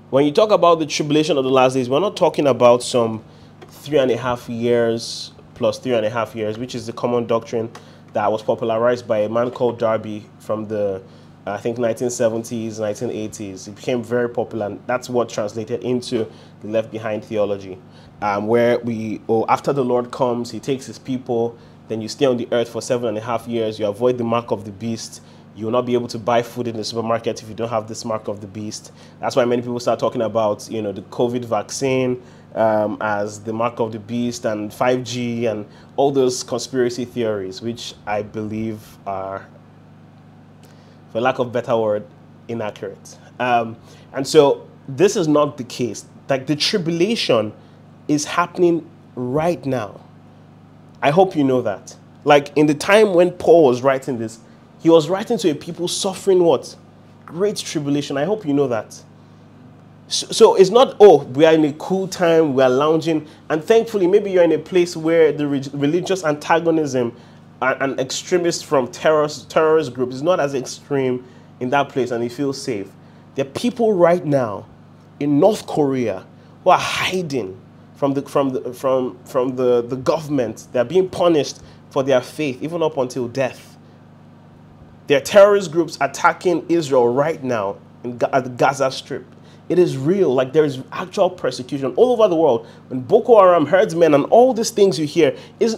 [0.09, 3.23] When you talk about the tribulation of the last days, we're not talking about some
[3.69, 7.25] three and a half years plus three and a half years, which is the common
[7.25, 7.71] doctrine
[8.17, 11.03] that was popularized by a man called Darby from the
[11.45, 13.67] I think 1970s, 1980s.
[13.67, 16.27] It became very popular, and that's what translated into
[16.61, 17.77] the Left Behind theology
[18.23, 21.55] um, where we, oh, after the Lord comes, he takes his people,
[21.89, 24.23] then you stay on the earth for seven and a half years, you avoid the
[24.23, 25.21] mark of the beast,
[25.55, 27.87] you will not be able to buy food in the supermarket if you don't have
[27.87, 28.91] this mark of the beast.
[29.19, 32.21] That's why many people start talking about, you know, the COVID vaccine
[32.57, 35.65] um, as the mark of the beast and 5G and
[35.95, 39.47] all those conspiracy theories, which I believe are,
[41.11, 42.05] for lack of better word,
[42.47, 43.17] inaccurate.
[43.39, 43.77] Um,
[44.13, 46.05] and so this is not the case.
[46.27, 47.53] Like the tribulation
[48.07, 50.01] is happening right now.
[51.01, 51.95] I hope you know that.
[52.23, 54.39] Like in the time when Paul was writing this,
[54.79, 56.75] he was writing to a people suffering what?
[57.25, 58.17] Great tribulation.
[58.17, 59.01] I hope you know that.
[60.09, 63.61] So, so, it's not, oh, we are in a cool time, we are lounging, and
[63.61, 67.13] thankfully, maybe you're in a place where the re- religious antagonism
[67.61, 71.25] and, and extremists from terrorist, terrorist groups is not as extreme
[71.59, 72.87] in that place and you feel safe.
[73.35, 74.65] There are people right now
[75.19, 76.25] in North Korea
[76.63, 77.59] who are hiding
[77.95, 80.67] from the, from the, from, from the, the government.
[80.71, 83.77] They're being punished for their faith, even up until death.
[85.07, 89.25] There are terrorist groups attacking Israel right now in, at the Gaza Strip.
[89.69, 90.33] It is real.
[90.33, 92.67] Like there is actual persecution all over the world.
[92.87, 95.77] When Boko Haram, herdsmen, and all these things you hear is.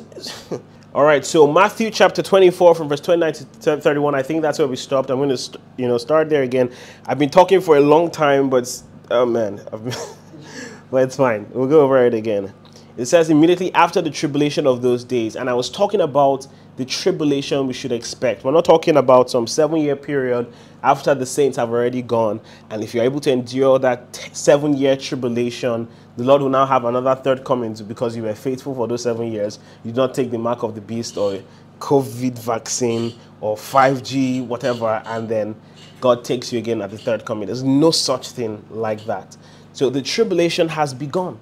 [0.94, 1.26] all right.
[1.26, 4.16] So Matthew chapter 24 from verse 29 to 31.
[4.16, 5.10] I think that's where we stopped.
[5.10, 6.72] I'm going to you know start there again.
[7.08, 9.96] I've been talking for a long time, but oh man, I've been
[10.92, 11.48] but it's fine.
[11.52, 12.54] We'll go over it again.
[12.98, 16.48] It says immediately after the tribulation of those days, and I was talking about
[16.80, 18.46] the tribulation we should expect.
[18.46, 20.48] We're not talking about some seven year period
[20.82, 22.40] after the saints have already gone.
[22.70, 26.86] And if you're able to endure that seven year tribulation, the Lord will now have
[26.86, 29.60] another third coming because you were faithful for those seven years.
[29.84, 31.42] You did not take the mark of the beast or
[31.80, 35.56] COVID vaccine or 5G, whatever, and then
[36.00, 37.48] God takes you again at the third coming.
[37.48, 39.36] There's no such thing like that.
[39.74, 41.40] So the tribulation has begun.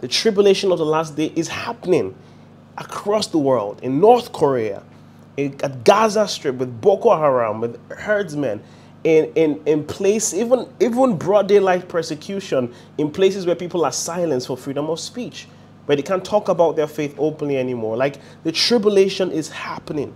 [0.00, 2.16] The tribulation of the last day is happening
[2.80, 4.82] across the world in North Korea,
[5.36, 8.62] in, at Gaza Strip with Boko Haram, with herdsmen,
[9.04, 14.48] in, in, in place, even, even broad daylight persecution in places where people are silenced
[14.48, 15.46] for freedom of speech,
[15.86, 17.96] where they can't talk about their faith openly anymore.
[17.96, 20.12] Like the tribulation is happening.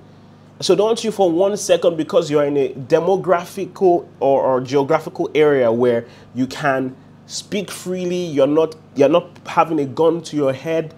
[0.61, 5.73] So don't you for one second, because you're in a demographical or, or geographical area
[5.73, 6.95] where you can
[7.27, 10.95] speak freely, you're not you're not having a gun to your head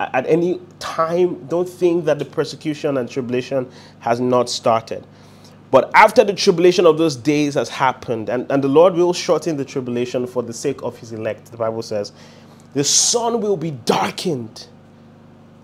[0.00, 5.06] at, any time, don't think that the persecution and tribulation has not started.
[5.70, 9.56] But after the tribulation of those days has happened, and, and the Lord will shorten
[9.56, 12.12] the tribulation for the sake of his elect, the Bible says,
[12.74, 14.68] the sun will be darkened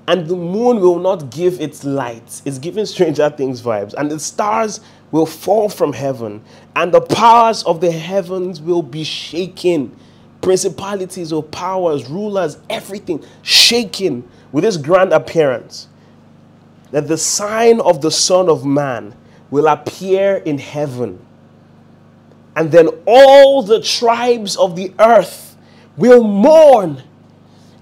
[0.09, 2.43] and the moon will not give its light.
[2.45, 3.95] It's giving Stranger Things vibes.
[3.95, 6.43] And the stars will fall from heaven,
[6.75, 9.97] and the powers of the heavens will be shaken.
[10.47, 15.89] Principalities or powers, rulers, everything shaken with this grand appearance.
[16.93, 19.13] That the sign of the Son of Man
[19.51, 21.19] will appear in heaven.
[22.55, 25.57] And then all the tribes of the earth
[25.97, 27.03] will mourn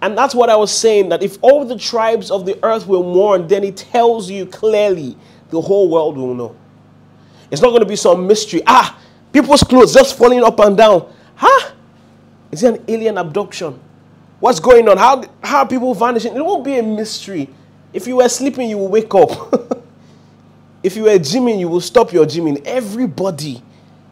[0.01, 3.03] and that's what I was saying that if all the tribes of the earth will
[3.03, 5.17] mourn, then it tells you clearly
[5.51, 6.57] the whole world will know.
[7.51, 8.63] It's not going to be some mystery.
[8.67, 8.99] Ah,
[9.33, 11.11] people's clothes just falling up and down.
[11.37, 11.74] Huh?
[12.55, 13.81] Is it an alien abduction?
[14.39, 14.97] What's going on?
[14.97, 16.37] How, how are people vanishing?
[16.37, 17.49] It won't be a mystery.
[17.93, 19.83] If you were sleeping, you will wake up.
[20.85, 22.65] if you were gymming, you will stop your gymming.
[22.65, 23.61] Everybody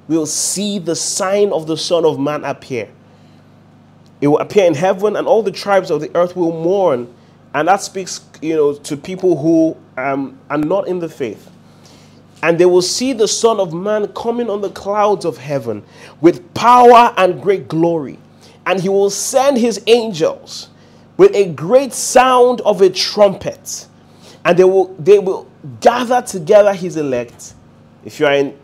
[0.09, 2.91] will see the sign of the Son of Man appear.
[4.21, 7.15] It will appear in heaven, and all the tribes of the earth will mourn.
[7.55, 11.49] And that speaks, you know, to people who um, are not in the faith.
[12.43, 15.85] And they will see the Son of Man coming on the clouds of heaven
[16.21, 18.19] with power and great glory.
[18.67, 20.69] And he will send his angels
[21.17, 23.87] with a great sound of a trumpet.
[24.45, 25.49] And they will, they will
[25.81, 27.55] gather together his elect.
[28.05, 28.57] If you are in,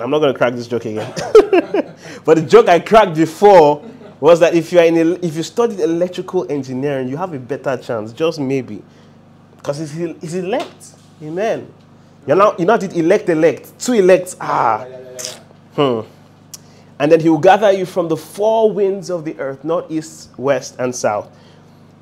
[0.00, 1.12] I'm not going to crack this joke again.
[2.24, 3.84] but the joke I cracked before
[4.20, 7.38] was that if you are in a, if you studied electrical engineering, you have a
[7.38, 8.82] better chance, just maybe,
[9.56, 10.92] because it's, it's elect.
[11.22, 11.72] Amen.
[12.26, 14.36] You're now you now did elect elect two elects.
[14.40, 14.84] Ah,
[15.74, 16.00] hmm.
[17.02, 20.30] And then he will gather you from the four winds of the earth, north, east,
[20.36, 21.28] west, and south,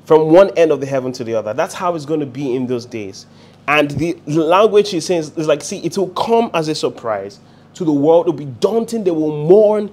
[0.05, 1.55] from one end of the heaven to the other.
[1.55, 3.25] That's how it's going to be in those days.
[3.67, 7.39] And the language he's saying is like, see, it will come as a surprise
[7.73, 8.27] to the world.
[8.27, 9.03] It will be daunting.
[9.03, 9.89] They will mourn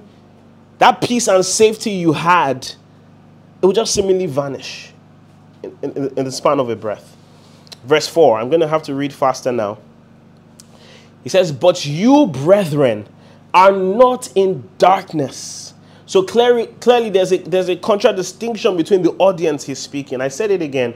[0.77, 4.92] that peace and safety you had, it will just seemingly vanish
[5.62, 7.16] in, in, in the span of a breath.
[7.85, 9.79] Verse 4, I'm going to have to read faster now.
[11.23, 13.09] He says, But you, brethren,
[13.55, 15.75] are not in darkness.
[16.07, 20.21] So clearly, clearly there's, a, there's a contradistinction between the audience he's speaking.
[20.21, 20.95] I said it again.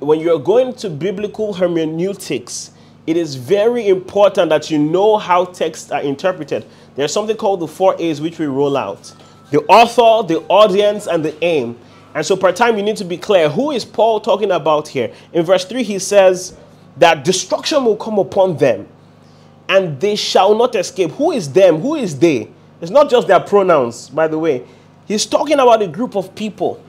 [0.00, 2.72] When you're going to biblical hermeneutics,
[3.06, 6.66] it is very important that you know how texts are interpreted.
[6.94, 9.14] There's something called the four A's which we roll out
[9.50, 11.78] the author, the audience, and the aim.
[12.14, 15.10] And so, per time, you need to be clear who is Paul talking about here?
[15.32, 16.54] In verse 3, he says
[16.98, 18.86] that destruction will come upon them
[19.68, 21.10] and they shall not escape.
[21.12, 21.80] Who is them?
[21.80, 22.50] Who is they?
[22.80, 24.66] It's not just their pronouns, by the way.
[25.06, 26.82] He's talking about a group of people.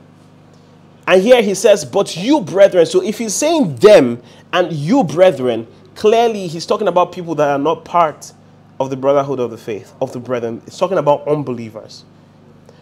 [1.07, 2.85] And here he says, But you, brethren.
[2.85, 4.21] So if he's saying them
[4.53, 8.31] and you, brethren, clearly he's talking about people that are not part
[8.79, 10.61] of the brotherhood of the faith, of the brethren.
[10.67, 12.05] It's talking about unbelievers.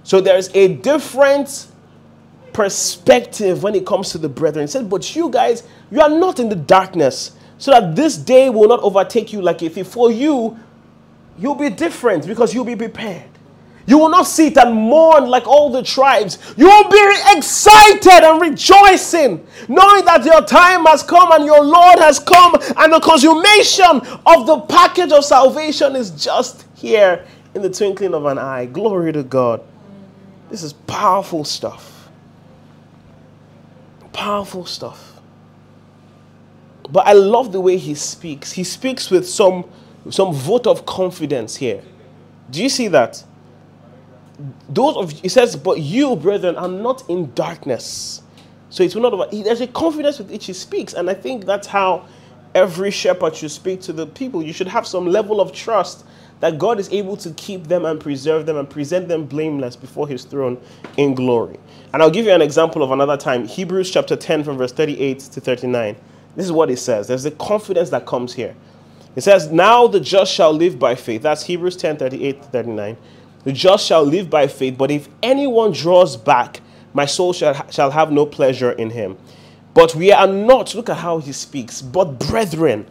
[0.03, 1.67] So there's a different
[2.53, 4.65] perspective when it comes to the brethren.
[4.65, 8.49] He said, But you guys, you are not in the darkness, so that this day
[8.49, 9.87] will not overtake you like a thief.
[9.87, 10.57] For you,
[11.37, 13.29] you'll be different because you'll be prepared.
[13.87, 16.37] You will not sit and mourn like all the tribes.
[16.57, 21.97] You will be excited and rejoicing, knowing that your time has come and your Lord
[21.99, 27.69] has come, and the consummation of the package of salvation is just here in the
[27.69, 28.65] twinkling of an eye.
[28.65, 29.61] Glory to God.
[30.49, 32.09] This is powerful stuff.
[34.11, 35.16] Powerful stuff.
[36.91, 38.51] But I love the way he speaks.
[38.51, 39.65] He speaks with some,
[40.09, 41.83] some vote of confidence here.
[42.49, 43.23] Do you see that?
[44.69, 48.21] Those of he says, but you, brethren, are not in darkness.
[48.69, 51.67] So it's not about there's a confidence with which he speaks, and I think that's
[51.67, 52.05] how
[52.53, 54.43] every shepherd should speak to the people.
[54.43, 56.05] You should have some level of trust
[56.39, 60.07] that God is able to keep them and preserve them and present them blameless before
[60.07, 60.59] his throne
[60.97, 61.59] in glory.
[61.93, 63.47] And I'll give you an example of another time.
[63.47, 65.95] Hebrews chapter 10 from verse 38 to 39.
[66.37, 67.07] This is what it says.
[67.07, 68.55] There's a confidence that comes here.
[69.15, 71.23] It says, Now the just shall live by faith.
[71.23, 72.97] That's Hebrews 10 38 39.
[73.43, 76.61] The just shall live by faith, but if anyone draws back,
[76.93, 79.17] my soul shall, shall have no pleasure in him.
[79.73, 82.85] But we are not, look at how he speaks, but brethren,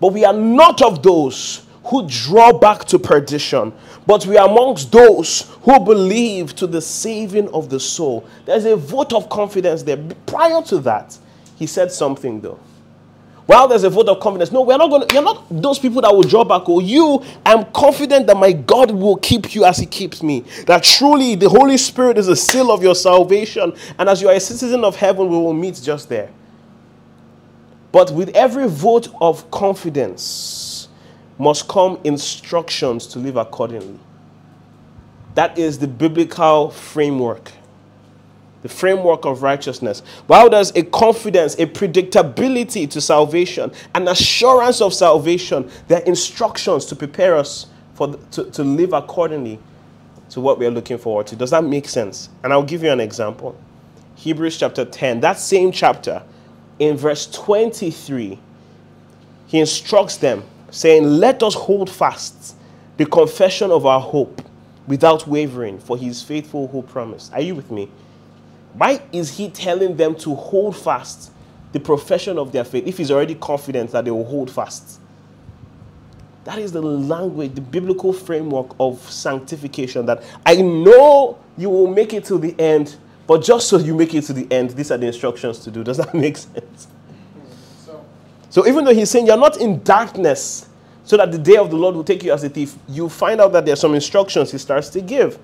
[0.00, 3.72] but we are not of those who draw back to perdition,
[4.06, 8.24] but we are amongst those who believe to the saving of the soul.
[8.44, 9.96] There's a vote of confidence there.
[10.26, 11.18] Prior to that,
[11.56, 12.60] he said something though.
[13.46, 16.10] While there's a vote of confidence, no, we're not going you're not those people that
[16.14, 16.66] will draw back.
[16.68, 20.44] Or oh, you, I'm confident that my God will keep you as he keeps me.
[20.66, 23.74] That truly the Holy Spirit is a seal of your salvation.
[23.98, 26.30] And as you are a citizen of heaven, we will meet just there.
[27.92, 30.88] But with every vote of confidence
[31.38, 33.98] must come instructions to live accordingly.
[35.34, 37.52] That is the biblical framework
[38.64, 40.02] the framework of righteousness.
[40.26, 46.86] While there's a confidence, a predictability to salvation, an assurance of salvation, there are instructions
[46.86, 49.58] to prepare us for the, to, to live accordingly
[50.30, 51.36] to what we are looking forward to.
[51.36, 52.30] Does that make sense?
[52.42, 53.54] And I'll give you an example.
[54.14, 56.22] Hebrews chapter 10, that same chapter,
[56.78, 58.38] in verse 23,
[59.46, 62.56] he instructs them, saying, Let us hold fast
[62.96, 64.40] the confession of our hope
[64.86, 67.30] without wavering, for he is faithful who promised.
[67.34, 67.90] Are you with me?
[68.74, 71.30] Why is he telling them to hold fast
[71.72, 75.00] the profession of their faith if he's already confident that they will hold fast?
[76.44, 82.12] That is the language, the biblical framework of sanctification that I know you will make
[82.12, 84.98] it to the end, but just so you make it to the end, these are
[84.98, 85.82] the instructions to do.
[85.82, 86.88] Does that make sense?
[88.50, 90.68] So, even though he's saying you're not in darkness,
[91.04, 93.40] so that the day of the Lord will take you as a thief, you find
[93.40, 95.38] out that there are some instructions he starts to give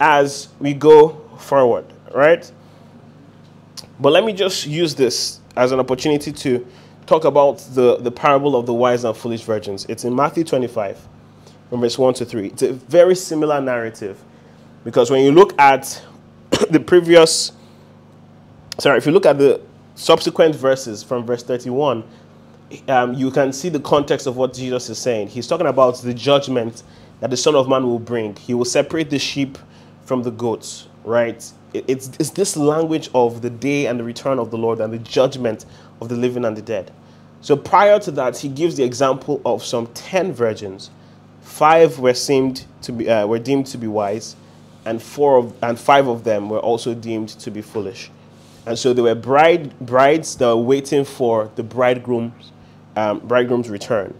[0.00, 1.84] as we go forward,
[2.14, 2.50] right?
[3.98, 6.66] But let me just use this as an opportunity to
[7.06, 9.86] talk about the, the parable of the wise and foolish virgins.
[9.88, 10.98] It's in Matthew 25,
[11.70, 12.48] from verse 1 to 3.
[12.48, 14.22] It's a very similar narrative
[14.84, 16.02] because when you look at
[16.70, 17.52] the previous,
[18.78, 19.60] sorry, if you look at the
[19.94, 22.04] subsequent verses from verse 31,
[22.88, 25.28] um, you can see the context of what Jesus is saying.
[25.28, 26.82] He's talking about the judgment
[27.20, 28.36] that the Son of Man will bring.
[28.36, 29.56] He will separate the sheep
[30.04, 31.50] from the goats, right?
[31.86, 34.98] It's, it's this language of the day and the return of the Lord and the
[34.98, 35.66] judgment
[36.00, 36.90] of the living and the dead.
[37.40, 40.90] So prior to that, he gives the example of some ten virgins.
[41.42, 44.36] Five were seemed to be uh, were deemed to be wise,
[44.84, 48.10] and four of, and five of them were also deemed to be foolish.
[48.66, 52.50] And so they were bride brides that were waiting for the bridegroom's
[52.96, 54.12] um, bridegroom's return.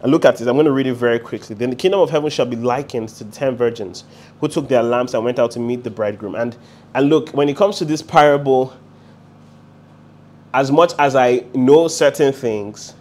[0.00, 0.46] And look at this.
[0.46, 1.56] I'm going to read it very quickly.
[1.56, 4.04] Then the kingdom of heaven shall be likened to the ten virgins
[4.40, 6.36] who took their lamps and went out to meet the bridegroom.
[6.36, 6.56] And
[6.94, 8.74] and look, when it comes to this parable,
[10.54, 12.94] as much as I know certain things,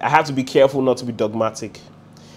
[0.00, 1.80] I have to be careful not to be dogmatic.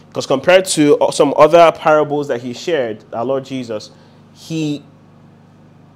[0.10, 3.90] Because compared to uh, some other parables that he shared, our Lord Jesus,
[4.36, 4.84] he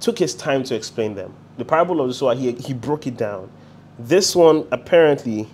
[0.00, 1.34] took his time to explain them.
[1.58, 3.50] The parable of the sower, he, he broke it down.
[3.98, 5.48] This one, apparently,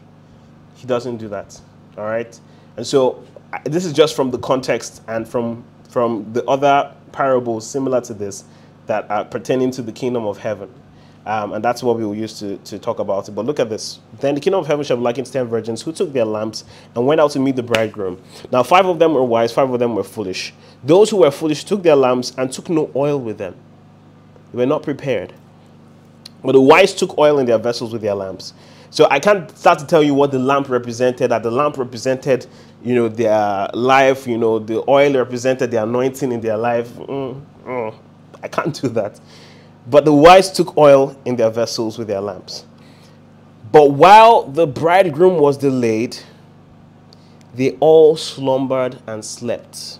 [0.77, 1.61] he doesn't do that.
[1.99, 2.39] All right?
[2.77, 3.25] And so
[3.65, 8.45] this is just from the context and from, from the other parables similar to this
[8.87, 10.73] that are pertaining to the kingdom of heaven.
[11.27, 13.33] Um, and that's what we will use to, to talk about it.
[13.33, 13.99] But look at this.
[14.21, 16.65] Then the kingdom of heaven shall be likened to ten virgins who took their lamps
[16.95, 18.23] and went out to meet the bridegroom.
[18.53, 20.53] Now, five of them were wise, five of them were foolish.
[20.83, 23.57] Those who were foolish took their lamps and took no oil with them.
[24.53, 25.33] They were not prepared.
[26.43, 28.53] But the wise took oil in their vessels with their lamps.
[28.91, 31.31] So I can't start to tell you what the lamp represented.
[31.31, 32.47] That the lamp represented,
[32.83, 34.27] you know, their life.
[34.27, 36.93] You know, the oil represented the anointing in their life.
[36.93, 37.95] Mm, mm.
[38.45, 39.19] I can't do that.
[39.89, 42.67] But the wise took oil in their vessels with their lamps.
[43.73, 46.19] But while the bridegroom was delayed,
[47.55, 49.99] they all slumbered and slept.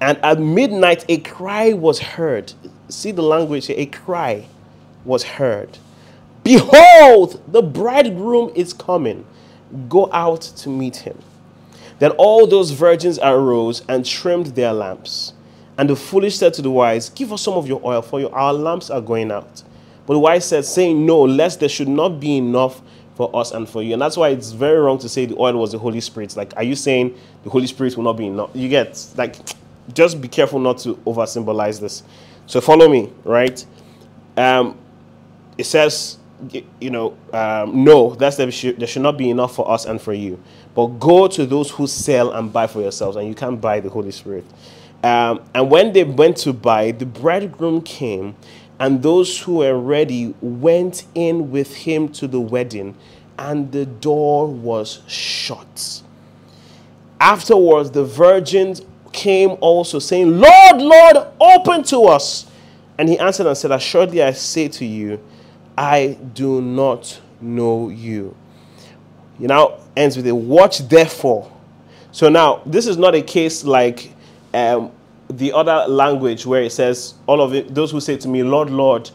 [0.00, 2.52] And at midnight, a cry was heard.
[2.88, 4.46] See the language a cry
[5.04, 5.78] was heard.
[6.42, 9.24] Behold, the bridegroom is coming.
[9.88, 11.18] Go out to meet him.
[12.00, 15.32] Then all those virgins arose and trimmed their lamps.
[15.76, 18.34] And the foolish said to the wise, Give us some of your oil, for your,
[18.34, 19.62] our lamps are going out.
[20.06, 22.80] But the wise said, saying, No, lest there should not be enough
[23.16, 23.92] for us and for you.
[23.92, 26.36] And that's why it's very wrong to say the oil was the Holy Spirit.
[26.36, 28.50] Like, are you saying the Holy Spirit will not be enough?
[28.54, 29.36] You get, like,
[29.92, 32.02] just be careful not to over symbolize this.
[32.46, 33.64] So follow me, right?
[34.36, 34.78] Um,
[35.56, 36.18] it says,
[36.80, 40.00] you know, um, no, that's there should, there should not be enough for us and
[40.00, 40.42] for you.
[40.74, 43.88] But go to those who sell and buy for yourselves, and you can't buy the
[43.88, 44.44] Holy Spirit.
[45.04, 48.36] Um, and when they went to buy, the bridegroom came,
[48.80, 52.96] and those who were ready went in with him to the wedding,
[53.38, 56.02] and the door was shut.
[57.20, 58.80] Afterwards, the virgins
[59.12, 62.46] came also, saying, Lord, Lord, open to us.
[62.96, 65.20] And he answered and said, Assuredly I say to you,
[65.76, 68.34] I do not know you.
[69.38, 71.52] You now ends with a watch therefore.
[72.10, 74.13] So now this is not a case like
[74.54, 74.92] um,
[75.28, 78.70] the other language where it says, All of it, those who say to me, Lord,
[78.70, 79.10] Lord,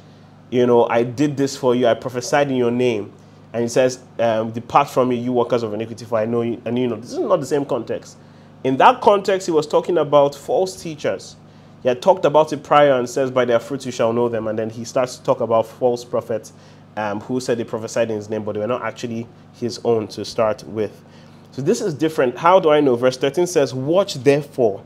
[0.49, 3.13] you know, I did this for you, I prophesied in your name.
[3.53, 6.61] And he says, um, Depart from me, you workers of iniquity, for I know you.
[6.65, 8.17] And you know, this is not the same context.
[8.63, 11.35] In that context, he was talking about false teachers.
[11.81, 14.47] He had talked about it prior and says, By their fruits you shall know them.
[14.47, 16.53] And then he starts to talk about false prophets
[16.97, 20.07] um, who said they prophesied in his name, but they were not actually his own
[20.09, 21.03] to start with.
[21.51, 22.37] So this is different.
[22.37, 22.95] How do I know?
[22.95, 24.83] Verse 13 says, Watch therefore,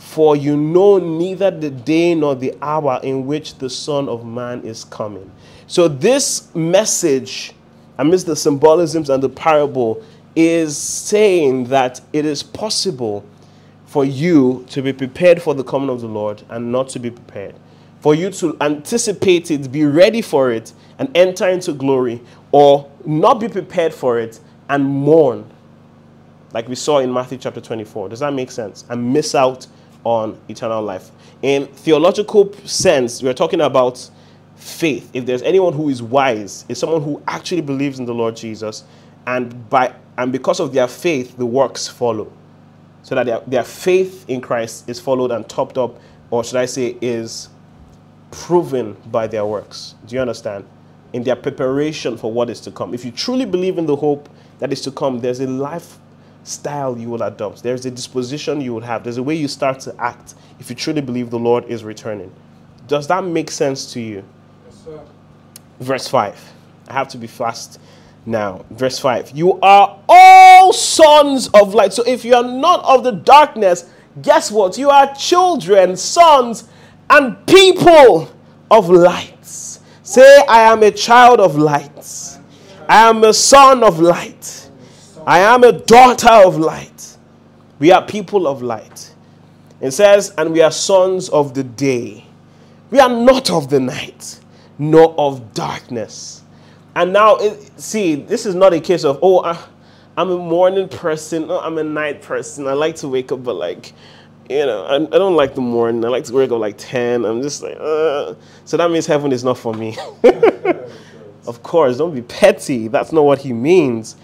[0.00, 4.62] for you know neither the day nor the hour in which the Son of Man
[4.62, 5.30] is coming.
[5.66, 7.52] So this message,
[7.98, 10.02] amidst the symbolisms and the parable,
[10.34, 13.26] is saying that it is possible
[13.84, 17.10] for you to be prepared for the coming of the Lord and not to be
[17.10, 17.54] prepared.
[18.00, 22.22] For you to anticipate it, be ready for it, and enter into glory,
[22.52, 24.40] or not be prepared for it
[24.70, 25.44] and mourn,
[26.54, 28.08] like we saw in Matthew chapter 24.
[28.08, 28.86] Does that make sense?
[28.88, 29.66] And miss out
[30.04, 31.10] on eternal life.
[31.42, 34.10] In theological sense, we're talking about
[34.56, 35.10] faith.
[35.14, 38.84] If there's anyone who is wise, is someone who actually believes in the Lord Jesus,
[39.26, 42.30] and by and because of their faith, the works follow
[43.02, 45.98] so that their, their faith in Christ is followed and topped up,
[46.30, 47.48] or should I say, is
[48.30, 49.94] proven by their works.
[50.06, 50.64] Do you understand?
[51.12, 52.94] In their preparation for what is to come.
[52.94, 54.28] If you truly believe in the hope
[54.58, 55.46] that is to come, there's a
[56.40, 59.80] lifestyle you will adopt, there's a disposition you will have, there's a way you start
[59.80, 62.32] to act if you truly believe the Lord is returning.
[62.88, 64.24] Does that make sense to you?
[64.66, 65.00] Yes, sir.
[65.80, 66.52] Verse 5.
[66.88, 67.78] I have to be fast
[68.26, 68.64] now.
[68.70, 71.92] Verse 5 You are all sons of light.
[71.92, 73.88] So if you are not of the darkness,
[74.22, 74.76] guess what?
[74.76, 76.68] You are children, sons,
[77.08, 78.28] and people
[78.70, 79.80] of lights.
[80.02, 82.38] Say, I am a child of light.
[82.88, 84.59] I am a son of light.
[85.26, 87.16] I am a daughter of light.
[87.78, 89.14] We are people of light.
[89.80, 92.24] It says, and we are sons of the day.
[92.90, 94.40] We are not of the night,
[94.78, 96.42] nor of darkness.
[96.94, 99.58] And now, it, see, this is not a case of, oh, I,
[100.16, 102.66] I'm a morning person, oh, I'm a night person.
[102.66, 103.92] I like to wake up, but like,
[104.48, 106.04] you know, I, I don't like the morning.
[106.04, 107.24] I like to wake up like 10.
[107.24, 108.34] I'm just like, uh.
[108.64, 109.96] So that means heaven is not for me.
[111.46, 112.88] of course, don't be petty.
[112.88, 114.16] That's not what he means.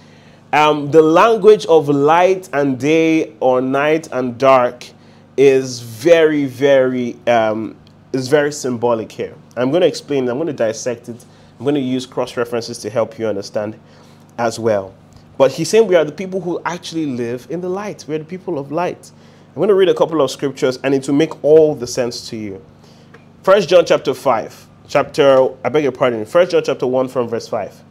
[0.53, 4.87] Um, the language of light and day or night and dark
[5.37, 7.77] is very, very, um,
[8.13, 9.35] is very symbolic here.
[9.57, 10.29] I'm going to explain.
[10.29, 11.25] I'm going to dissect it
[11.59, 13.79] I'm going to use cross references to help you understand
[14.39, 14.95] as well.
[15.39, 18.05] But he's saying we are the people who actually live in the light.
[18.07, 19.11] We're the people of light.
[19.49, 22.29] I'm going to read a couple of scriptures and it will make all the sense
[22.29, 22.63] to you.
[23.43, 24.67] First John chapter 5.
[24.89, 26.25] Chapter, I beg your pardon.
[26.27, 27.83] First John chapter 1 from verse 5.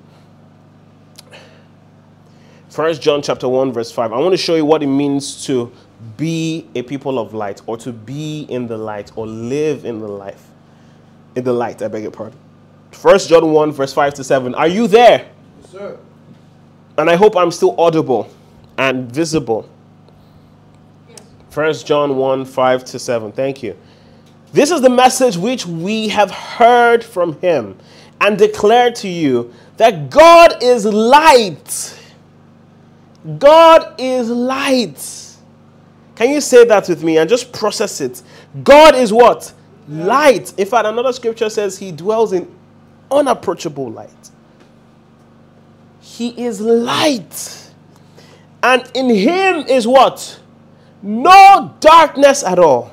[2.76, 4.12] First John chapter 1 verse 5.
[4.12, 5.72] I want to show you what it means to
[6.18, 10.10] be a people of light or to be in the light or live in the
[10.10, 10.50] life.
[11.38, 12.38] In the light, I beg your pardon.
[12.92, 14.54] First John 1, verse 5 to 7.
[14.56, 15.26] Are you there?
[15.62, 15.98] Yes, sir.
[16.98, 18.30] And I hope I'm still audible
[18.78, 19.70] and visible.
[21.52, 23.32] First John 1, 5 to 7.
[23.32, 23.78] Thank you.
[24.52, 27.78] This is the message which we have heard from him
[28.20, 32.02] and declared to you that God is light.
[33.40, 35.36] God is light.
[36.16, 38.22] Can you say that with me and just process it?
[38.64, 39.52] God is what?
[39.88, 40.54] Light.
[40.58, 42.54] In fact, another scripture says he dwells in
[43.12, 44.10] unapproachable light.
[46.00, 47.72] He is light.
[48.64, 50.40] And in him is what?
[51.02, 52.92] No darkness at all.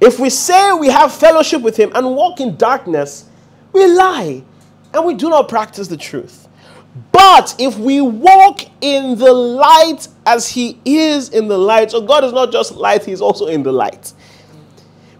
[0.00, 3.26] If we say we have fellowship with him and walk in darkness,
[3.72, 4.42] we lie
[4.92, 6.39] and we do not practice the truth.
[7.12, 12.24] But if we walk in the light as he is in the light, so God
[12.24, 14.12] is not just light, he's also in the light.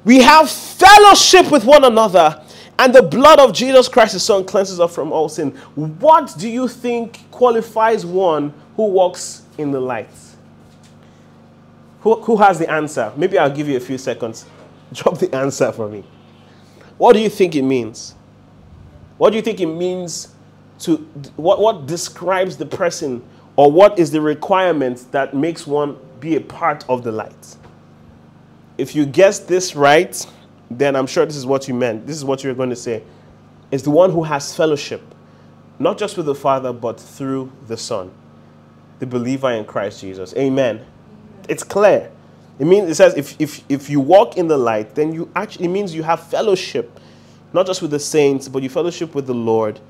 [0.04, 2.42] We have fellowship with one another,
[2.78, 5.50] and the blood of Jesus Christ, his son, cleanses us from all sin.
[5.74, 10.08] What do you think qualifies one who walks in the light?
[12.00, 13.12] Who, who has the answer?
[13.16, 14.46] Maybe I'll give you a few seconds.
[14.92, 16.02] Drop the answer for me.
[16.96, 18.14] What do you think it means?
[19.18, 20.34] What do you think it means
[20.80, 20.96] to,
[21.36, 23.22] what, what describes the person
[23.56, 27.56] or what is the requirement that makes one be a part of the light?
[28.78, 30.26] If you guess this right,
[30.70, 32.06] then I'm sure this is what you meant.
[32.06, 33.02] This is what you're going to say.
[33.70, 35.02] Is the one who has fellowship,
[35.78, 38.10] not just with the Father, but through the Son,
[38.98, 40.34] the believer in Christ Jesus.
[40.36, 40.84] Amen.
[41.48, 42.10] It's clear.
[42.58, 45.66] It means it says if, if, if you walk in the light, then you actually
[45.66, 46.98] it means you have fellowship,
[47.52, 49.80] not just with the saints, but you fellowship with the Lord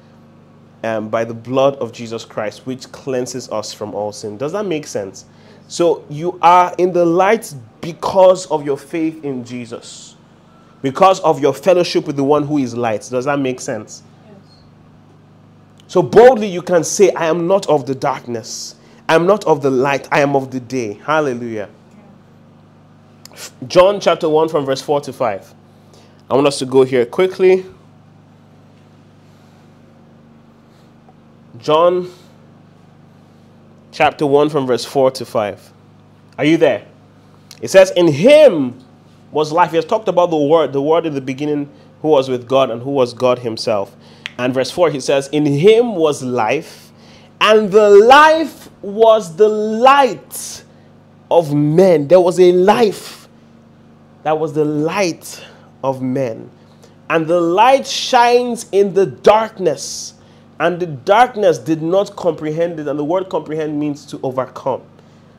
[0.82, 4.36] um, by the blood of Jesus Christ, which cleanses us from all sin.
[4.36, 5.26] Does that make sense?
[5.68, 10.16] So you are in the light because of your faith in Jesus,
[10.82, 13.06] because of your fellowship with the one who is light.
[13.10, 14.02] Does that make sense?
[14.26, 14.36] Yes.
[15.86, 18.76] So boldly you can say, I am not of the darkness,
[19.08, 20.94] I am not of the light, I am of the day.
[20.94, 21.68] Hallelujah.
[23.66, 25.54] John chapter 1 from verse 4 to 5.
[26.30, 27.64] I want us to go here quickly.
[31.62, 32.10] John
[33.92, 35.72] chapter 1 from verse 4 to 5.
[36.38, 36.86] Are you there?
[37.60, 38.82] It says, In him
[39.30, 39.70] was life.
[39.70, 41.70] He has talked about the word, the word in the beginning
[42.02, 43.94] who was with God and who was God himself.
[44.38, 46.90] And verse 4, he says, In him was life,
[47.40, 50.64] and the life was the light
[51.30, 52.08] of men.
[52.08, 53.28] There was a life
[54.22, 55.44] that was the light
[55.84, 56.50] of men.
[57.08, 60.14] And the light shines in the darkness,
[60.60, 62.86] and the darkness did not comprehend it.
[62.86, 64.82] And the word comprehend means to overcome.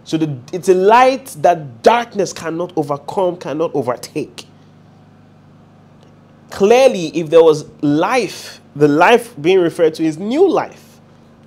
[0.03, 4.45] So the, it's a light that darkness cannot overcome, cannot overtake.
[6.49, 10.99] Clearly, if there was life, the life being referred to is new life,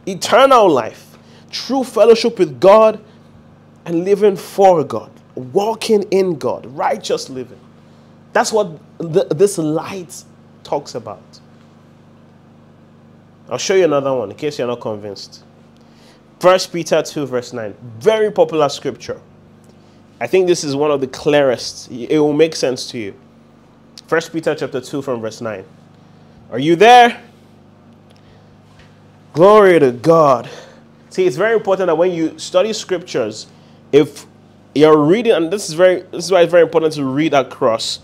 [0.06, 1.18] eternal life,
[1.50, 2.98] true fellowship with God,
[3.84, 7.58] and living for God walking in God, righteous living.
[8.32, 10.24] That's what the, this light
[10.62, 11.22] talks about.
[13.48, 15.44] I'll show you another one in case you're not convinced.
[16.40, 17.74] First Peter 2, verse 9.
[17.98, 19.20] Very popular scripture.
[20.20, 21.90] I think this is one of the clearest.
[21.90, 23.14] It will make sense to you.
[24.06, 25.64] First Peter chapter 2 from verse 9.
[26.50, 27.22] Are you there?
[29.32, 30.48] Glory to God.
[31.10, 33.46] See, it's very important that when you study scriptures,
[33.92, 34.26] if
[34.74, 38.00] you're reading, and this is very this is why it's very important to read across.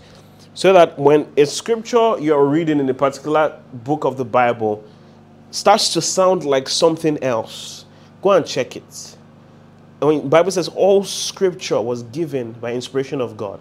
[0.53, 4.83] So that when a scripture you're reading in a particular book of the Bible
[5.51, 7.85] starts to sound like something else,
[8.21, 9.17] go and check it.
[10.01, 13.59] I mean, Bible says all scripture was given by inspiration of God.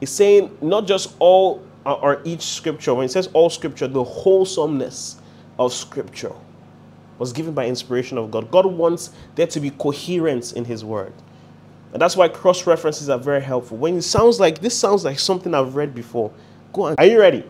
[0.00, 2.94] It's saying not just all or each scripture.
[2.94, 5.20] When it says all scripture, the wholesomeness
[5.58, 6.32] of scripture
[7.18, 8.50] was given by inspiration of God.
[8.50, 11.12] God wants there to be coherence in His word.
[11.92, 13.76] And that's why cross references are very helpful.
[13.76, 16.32] When it sounds like this sounds like something I've read before,
[16.72, 16.94] go on.
[16.96, 17.44] Are you ready?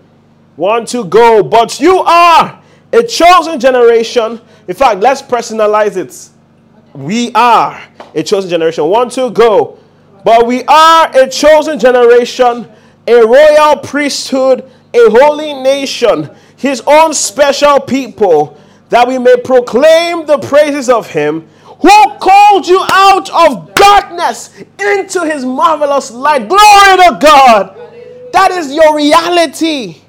[0.57, 1.43] One, two, go.
[1.43, 2.62] But you are
[2.93, 4.41] a chosen generation.
[4.69, 6.29] In fact, let's personalize it.
[6.95, 7.83] We are
[8.15, 8.85] a chosen generation.
[8.85, 9.79] One, two, go.
[10.25, 12.69] But we are a chosen generation,
[13.07, 18.57] a royal priesthood, a holy nation, his own special people,
[18.91, 25.25] that we may proclaim the praises of him who called you out of darkness into
[25.27, 26.49] his marvelous light.
[26.49, 27.77] Glory to God.
[28.33, 30.02] That is your reality.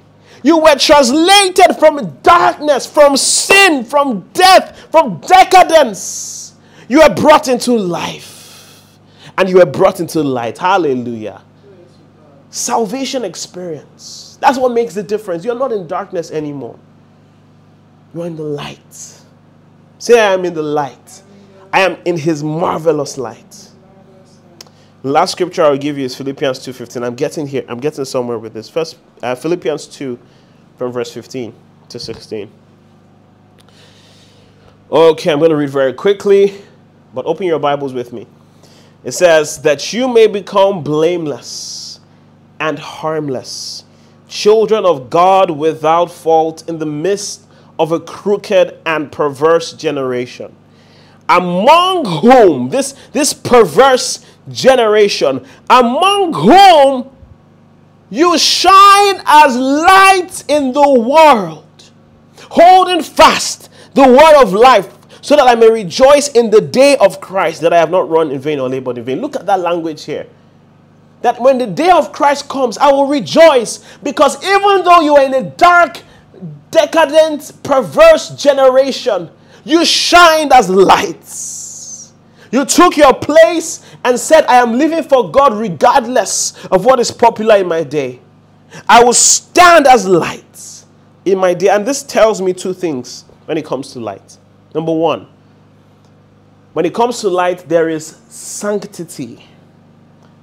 [0.44, 6.54] You were translated from darkness, from sin, from death, from decadence.
[6.86, 8.98] You were brought into life.
[9.38, 10.58] And you were brought into light.
[10.58, 11.42] Hallelujah.
[12.50, 14.36] Salvation experience.
[14.38, 15.46] That's what makes the difference.
[15.46, 16.78] You're not in darkness anymore.
[18.14, 19.22] You're in the light.
[19.98, 21.22] Say, I am in the light.
[21.72, 23.63] I am in his marvelous light.
[25.04, 27.04] Last scripture I'll give you is Philippians 2:15.
[27.04, 27.64] I'm getting here.
[27.68, 28.68] I'm getting somewhere with this.
[28.68, 30.18] First uh, Philippians 2
[30.78, 31.54] from verse 15
[31.90, 32.50] to 16.
[34.90, 36.62] Okay, I'm going to read very quickly,
[37.14, 38.26] but open your Bibles with me.
[39.02, 42.00] It says that you may become blameless
[42.58, 43.84] and harmless,
[44.28, 47.42] children of God without fault in the midst
[47.78, 50.54] of a crooked and perverse generation
[51.28, 57.10] among whom this this perverse generation among whom
[58.10, 61.64] you shine as lights in the world
[62.50, 67.20] holding fast the word of life so that I may rejoice in the day of
[67.20, 69.60] Christ that I have not run in vain or labored in vain look at that
[69.60, 70.26] language here
[71.22, 75.24] that when the day of Christ comes I will rejoice because even though you are
[75.24, 76.02] in a dark
[76.70, 79.30] decadent perverse generation
[79.64, 82.12] you shined as lights.
[82.52, 87.10] You took your place and said, I am living for God regardless of what is
[87.10, 88.20] popular in my day.
[88.88, 90.84] I will stand as light
[91.24, 91.68] in my day.
[91.68, 94.36] And this tells me two things when it comes to light.
[94.74, 95.28] Number one,
[96.72, 99.46] when it comes to light, there is sanctity.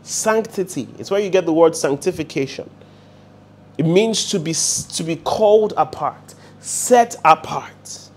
[0.01, 0.87] Sanctity.
[0.97, 2.69] It's where you get the word sanctification.
[3.77, 8.09] It means to be, to be called apart, set apart.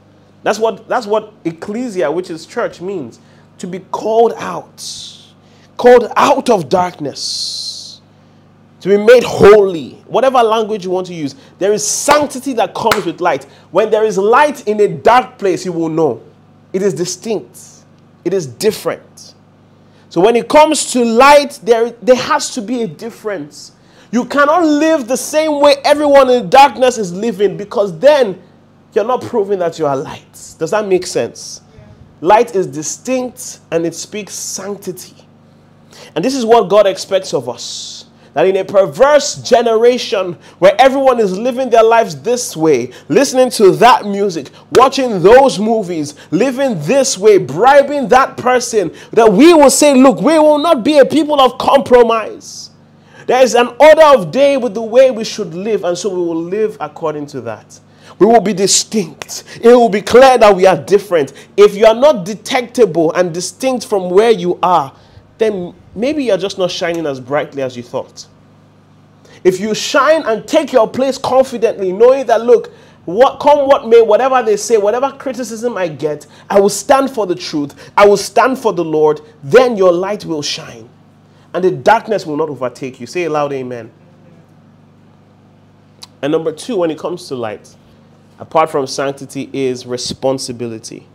[0.43, 3.19] That's what, that's what ecclesia, which is church, means
[3.59, 4.83] to be called out,
[5.77, 8.01] called out of darkness
[8.81, 9.93] to be made holy.
[10.07, 13.45] Whatever language you want to use, there is sanctity that comes with light.
[13.71, 16.23] When there is light in a dark place, you will know
[16.73, 17.59] it is distinct,
[18.25, 19.35] it is different.
[20.11, 23.73] So when it comes to light, there, there has to be a difference.
[24.13, 28.41] You cannot live the same way everyone in darkness is living because then
[28.93, 30.55] you're not proving that you are light.
[30.59, 31.63] Does that make sense?
[32.21, 35.24] Light is distinct and it speaks sanctity.
[36.15, 38.07] And this is what God expects of us.
[38.35, 43.71] That in a perverse generation where everyone is living their lives this way, listening to
[43.77, 49.95] that music, watching those movies, living this way, bribing that person, that we will say,
[49.95, 52.71] Look, we will not be a people of compromise.
[53.27, 56.17] There is an order of day with the way we should live, and so we
[56.17, 57.79] will live according to that.
[58.19, 59.45] We will be distinct.
[59.63, 61.33] It will be clear that we are different.
[61.57, 64.95] If you are not detectable and distinct from where you are,
[65.39, 68.27] then maybe you're just not shining as brightly as you thought.
[69.43, 72.73] If you shine and take your place confidently, knowing that, look,
[73.05, 77.27] what come what may, whatever they say, whatever criticism I get, I will stand for
[77.27, 80.89] the truth, I will stand for the Lord, then your light will shine.
[81.53, 83.07] And the darkness will not overtake you.
[83.07, 83.93] Say aloud, Amen.
[86.23, 87.77] And number two, when it comes to light,
[88.39, 91.07] apart from sanctity, is responsibility.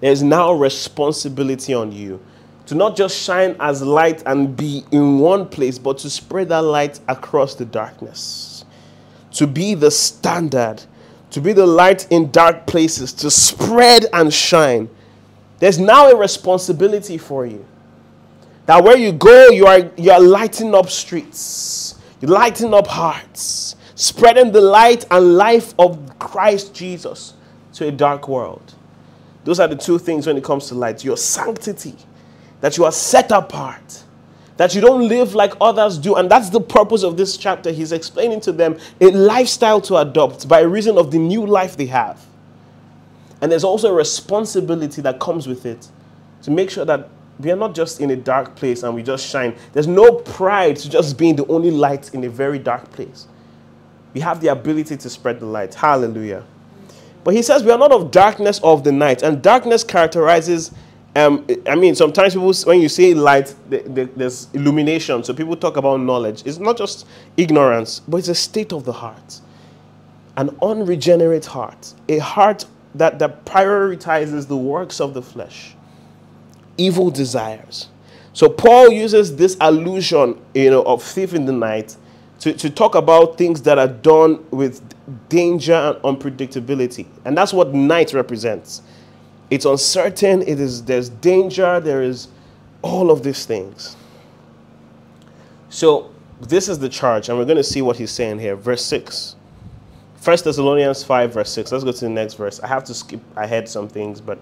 [0.00, 2.20] There's now responsibility on you
[2.70, 6.62] to not just shine as light and be in one place, but to spread that
[6.62, 8.64] light across the darkness.
[9.32, 10.80] To be the standard,
[11.32, 14.88] to be the light in dark places, to spread and shine.
[15.58, 17.66] There's now a responsibility for you.
[18.66, 23.74] That where you go, you are, you are lighting up streets, you're lighting up hearts,
[23.96, 27.34] spreading the light and life of Christ Jesus
[27.72, 28.76] to a dark world.
[29.42, 31.96] Those are the two things when it comes to light your sanctity
[32.60, 34.04] that you are set apart,
[34.56, 36.16] that you don't live like others do.
[36.16, 37.70] And that's the purpose of this chapter.
[37.72, 41.86] He's explaining to them a lifestyle to adopt by reason of the new life they
[41.86, 42.24] have.
[43.40, 45.88] And there's also a responsibility that comes with it
[46.42, 47.08] to make sure that
[47.38, 49.56] we are not just in a dark place and we just shine.
[49.72, 53.26] There's no pride to just being the only light in a very dark place.
[54.12, 55.74] We have the ability to spread the light.
[55.74, 56.44] Hallelujah.
[57.24, 59.22] But he says we are not of darkness of the night.
[59.22, 60.72] And darkness characterizes
[61.16, 65.24] um, I mean, sometimes people, when you say light, there's illumination.
[65.24, 66.42] So people talk about knowledge.
[66.46, 67.06] It's not just
[67.36, 69.40] ignorance, but it's a state of the heart.
[70.36, 71.94] An unregenerate heart.
[72.08, 75.74] A heart that, that prioritizes the works of the flesh,
[76.76, 77.88] evil desires.
[78.32, 81.96] So Paul uses this allusion, you know, of thief in the night
[82.40, 84.80] to, to talk about things that are done with
[85.28, 87.06] danger and unpredictability.
[87.24, 88.82] And that's what night represents.
[89.50, 92.28] It's uncertain, it is there's danger, there is
[92.82, 93.96] all of these things.
[95.68, 98.56] So this is the charge, and we're going to see what he's saying here.
[98.56, 99.36] Verse 6.
[100.22, 101.72] 1 Thessalonians 5, verse 6.
[101.72, 102.60] Let's go to the next verse.
[102.60, 104.38] I have to skip ahead some things, but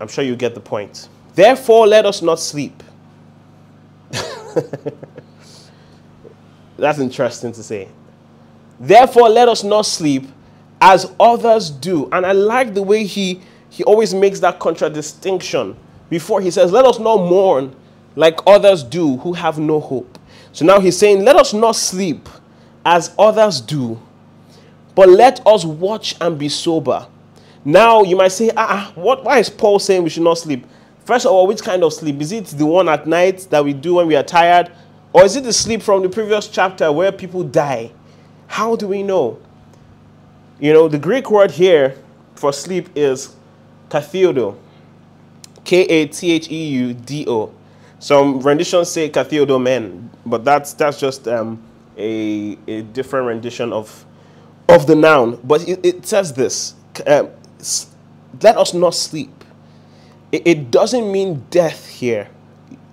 [0.00, 1.08] I'm sure you get the point.
[1.34, 2.82] Therefore, let us not sleep.
[6.76, 7.88] That's interesting to say.
[8.78, 10.26] Therefore, let us not sleep
[10.80, 12.10] as others do.
[12.12, 13.40] And I like the way he
[13.72, 15.74] he always makes that contradistinction
[16.10, 17.74] before he says, Let us not mourn
[18.16, 20.18] like others do who have no hope.
[20.52, 22.28] So now he's saying, Let us not sleep
[22.84, 23.98] as others do,
[24.94, 27.06] but let us watch and be sober.
[27.64, 30.66] Now you might say, Ah, what, why is Paul saying we should not sleep?
[31.06, 32.20] First of all, which kind of sleep?
[32.20, 34.70] Is it the one at night that we do when we are tired?
[35.14, 37.90] Or is it the sleep from the previous chapter where people die?
[38.48, 39.40] How do we know?
[40.60, 41.96] You know, the Greek word here
[42.34, 43.34] for sleep is
[43.92, 44.56] Katheudo.
[45.64, 47.52] K A T H E U D O.
[47.98, 51.62] Some renditions say Katheudo men, but that's that's just um,
[51.98, 54.04] a, a different rendition of
[54.68, 55.38] of the noun.
[55.44, 56.74] But it, it says this:
[57.06, 57.28] um,
[58.40, 59.44] "Let us not sleep."
[60.32, 62.28] It, it doesn't mean death here,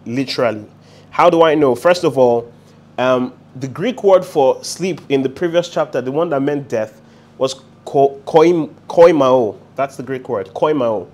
[0.06, 0.66] literally.
[1.12, 1.76] How do I know?
[1.76, 2.52] First of all,
[2.98, 7.02] um, the Greek word for sleep in the previous chapter, the one that meant death,
[7.38, 7.56] was
[7.90, 9.58] koimao.
[9.76, 11.08] That's the Greek word, koimao.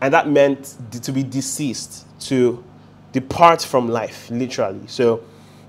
[0.00, 2.62] And that meant to be deceased, to
[3.12, 4.86] depart from life, literally.
[4.86, 5.22] So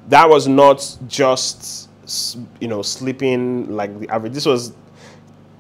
[0.10, 1.90] that was not just,
[2.60, 4.34] you know, sleeping like the average.
[4.34, 4.74] This was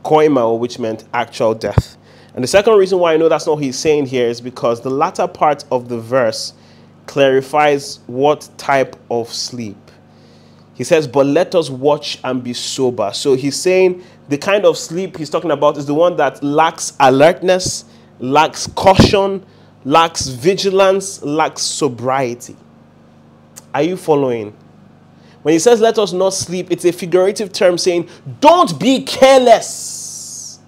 [0.03, 1.97] koimao, which meant actual death.
[2.33, 4.81] And the second reason why I know that's not what he's saying here is because
[4.81, 6.53] the latter part of the verse
[7.05, 9.77] clarifies what type of sleep.
[10.76, 13.11] He says, But let us watch and be sober.
[13.13, 16.93] So he's saying the kind of sleep he's talking about is the one that lacks
[16.99, 17.86] alertness,
[18.19, 19.43] lacks caution,
[19.84, 22.55] lacks vigilance, lacks sobriety.
[23.73, 24.55] Are you following?
[25.41, 28.09] When he says, let us not sleep, it's a figurative term saying,
[28.41, 30.59] don't be careless.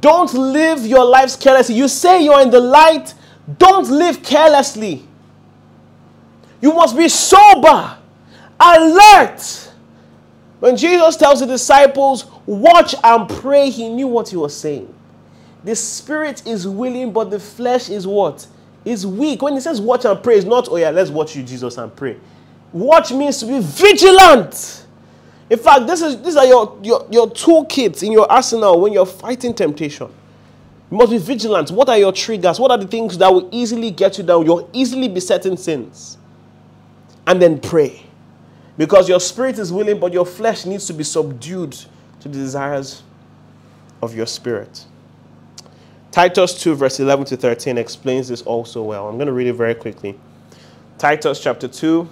[0.00, 1.74] Don't live your lives carelessly.
[1.76, 3.14] You say you're in the light,
[3.58, 5.06] don't live carelessly.
[6.60, 7.96] You must be sober,
[8.64, 9.72] alert.
[10.60, 14.92] When Jesus tells the disciples, watch and pray, he knew what he was saying.
[15.64, 18.46] The spirit is willing, but the flesh is what?
[18.84, 19.42] Is weak.
[19.42, 21.94] When he says watch and pray, it's not, oh yeah, let's watch you, Jesus, and
[21.94, 22.18] pray.
[22.72, 24.86] Watch means to be vigilant.
[25.48, 29.06] In fact, this is these are your, your, your toolkits in your arsenal when you're
[29.06, 30.08] fighting temptation.
[30.90, 31.70] You must be vigilant.
[31.70, 32.58] What are your triggers?
[32.58, 34.44] What are the things that will easily get you down?
[34.44, 36.18] You'll easily besetting sins.
[37.26, 38.02] And then pray.
[38.76, 41.72] Because your spirit is willing, but your flesh needs to be subdued
[42.20, 43.02] to the desires
[44.02, 44.84] of your spirit.
[46.10, 49.08] Titus 2, verse 11 to 13 explains this also well.
[49.08, 50.18] I'm going to read it very quickly.
[50.98, 52.08] Titus chapter 2,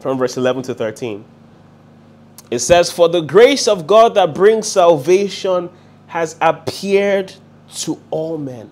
[0.00, 1.24] from verse 11 to 13.
[2.50, 5.70] It says, For the grace of God that brings salvation
[6.08, 7.34] has appeared
[7.78, 8.70] to all men.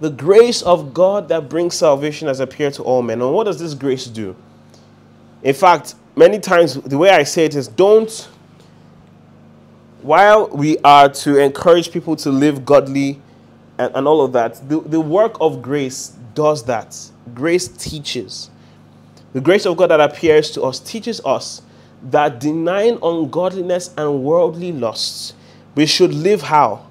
[0.00, 3.20] The grace of God that brings salvation has appeared to all men.
[3.20, 4.36] And what does this grace do?
[5.42, 8.28] In fact, many times the way I say it is don't,
[10.02, 13.20] while we are to encourage people to live godly
[13.78, 16.96] and, and all of that, the, the work of grace does that.
[17.34, 18.50] Grace teaches.
[19.32, 21.62] The grace of God that appears to us teaches us
[22.10, 25.34] that denying ungodliness and worldly lusts,
[25.74, 26.86] we should live how?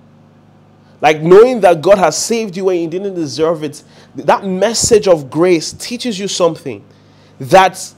[1.01, 3.83] Like knowing that God has saved you when you didn't deserve it.
[4.15, 6.83] That message of grace teaches you something
[7.39, 7.93] that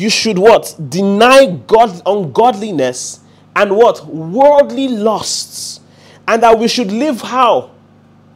[0.00, 0.74] you should what?
[0.88, 3.20] Deny God ungodliness
[3.54, 4.06] and what?
[4.06, 5.80] Worldly lusts.
[6.26, 7.72] And that we should live how?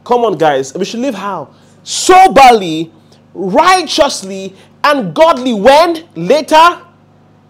[0.03, 0.75] Come on, guys.
[0.75, 1.49] We should live how?
[1.81, 2.91] Soberly,
[3.33, 6.07] righteously, and godly when?
[6.15, 6.81] Later?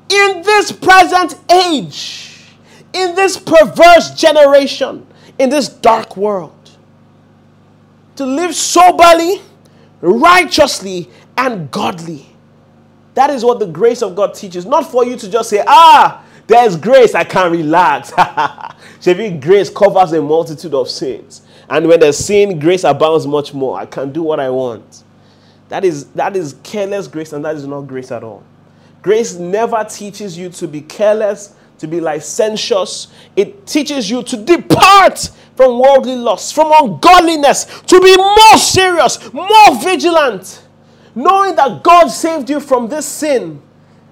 [0.08, 2.56] In this present age,
[2.94, 5.06] in this perverse generation,
[5.38, 6.70] in this dark world.
[8.16, 9.42] To live soberly,
[10.00, 12.35] righteously, and godly.
[13.16, 14.66] That is what the grace of God teaches.
[14.66, 18.12] Not for you to just say, ah, there's grace, I can relax.
[19.02, 21.42] Shavi, grace covers a multitude of sins.
[21.70, 23.80] And when there's sin, grace abounds much more.
[23.80, 25.04] I can do what I want.
[25.70, 28.44] That is, that is careless grace, and that is not grace at all.
[29.02, 33.08] Grace never teaches you to be careless, to be licentious.
[33.36, 39.82] It teaches you to depart from worldly lust, from ungodliness, to be more serious, more
[39.82, 40.65] vigilant,
[41.16, 43.62] knowing that God saved you from this sin.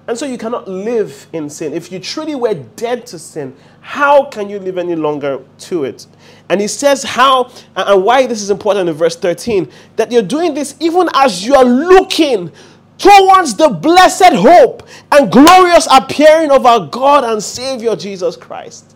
[0.06, 1.72] And so you cannot live in sin.
[1.72, 6.06] If you truly were dead to sin, how can you live any longer to it?
[6.50, 10.52] And he says how and why this is important in verse 13 that you're doing
[10.52, 12.52] this even as you are looking
[12.98, 18.94] towards the blessed hope and glorious appearing of our God and Savior Jesus Christ.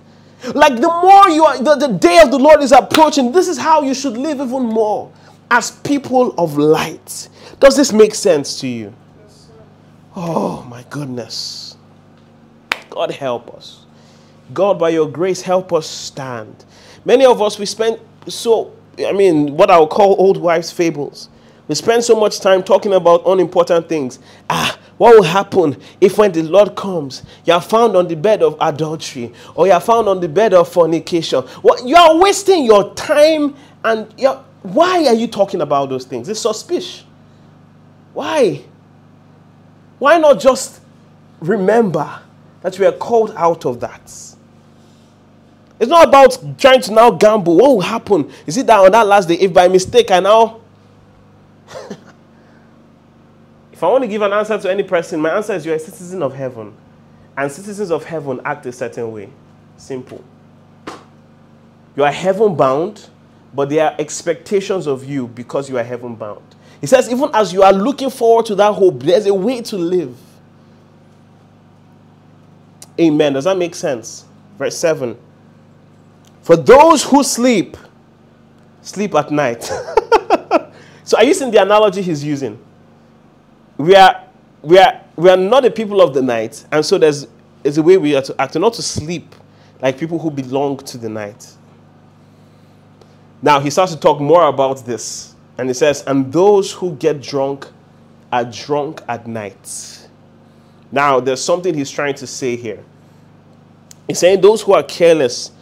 [0.54, 3.58] Like the more you are, the, the day of the Lord is approaching, this is
[3.58, 5.10] how you should live even more
[5.50, 7.28] as people of light.
[7.60, 8.94] Does this make sense to you?
[10.14, 11.76] Oh my goodness.
[12.90, 13.84] God help us.
[14.52, 16.64] God, by your grace, help us stand.
[17.04, 18.72] Many of us, we spend so,
[19.06, 21.28] I mean, what I would call old wives' fables.
[21.68, 24.18] We spend so much time talking about unimportant things.
[24.48, 28.42] Ah, what will happen if when the Lord comes, you are found on the bed
[28.42, 31.44] of adultery or you are found on the bed of fornication?
[31.62, 36.28] Well, you are wasting your time and you're, why are you talking about those things?
[36.28, 37.04] It's suspicious.
[38.12, 38.64] Why?
[39.98, 40.80] Why not just
[41.40, 42.20] remember
[42.62, 44.02] that we are called out of that?
[45.80, 47.56] It's not about trying to now gamble.
[47.56, 48.32] What will happen?
[48.46, 50.60] Is it that on that last day, if by mistake I now
[53.72, 55.78] if I want to give an answer to any person, my answer is you're a
[55.78, 56.74] citizen of heaven.
[57.36, 59.28] And citizens of heaven act a certain way.
[59.76, 60.24] Simple.
[61.96, 63.08] You are heaven bound,
[63.54, 66.42] but there are expectations of you because you are heaven bound.
[66.80, 69.76] He says, even as you are looking forward to that hope, there's a way to
[69.76, 70.16] live.
[73.00, 73.32] Amen.
[73.32, 74.24] Does that make sense?
[74.56, 75.16] Verse 7.
[76.42, 77.76] For those who sleep,
[78.82, 79.70] sleep at night.
[81.08, 82.62] So are you seeing the analogy he's using?
[83.78, 84.24] We are,
[84.60, 87.26] we are, we are not the people of the night, and so there's,
[87.62, 89.34] there's a way we are to act, not to sleep
[89.80, 91.50] like people who belong to the night.
[93.42, 97.20] Now he starts to talk more about this, and he says, And those who get
[97.22, 97.68] drunk
[98.32, 100.08] are drunk at night.
[100.90, 102.82] Now, there's something he's trying to say here.
[104.06, 105.52] He's saying those who are careless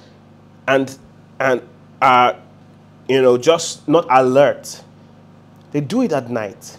[0.68, 0.96] and
[1.40, 1.62] and
[2.00, 2.36] are,
[3.08, 4.82] you know, just not alert
[5.72, 6.78] They do it at night.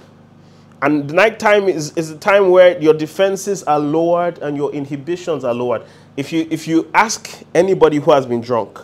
[0.82, 4.72] And the night time is, is a time where your defenses are lowered and your
[4.74, 5.84] inhibitions are lowered.
[6.16, 8.80] If you, if you ask anybody who has been drunk,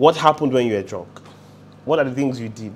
[0.00, 1.08] what happened when you were drunk?
[1.84, 2.72] What are the things you did?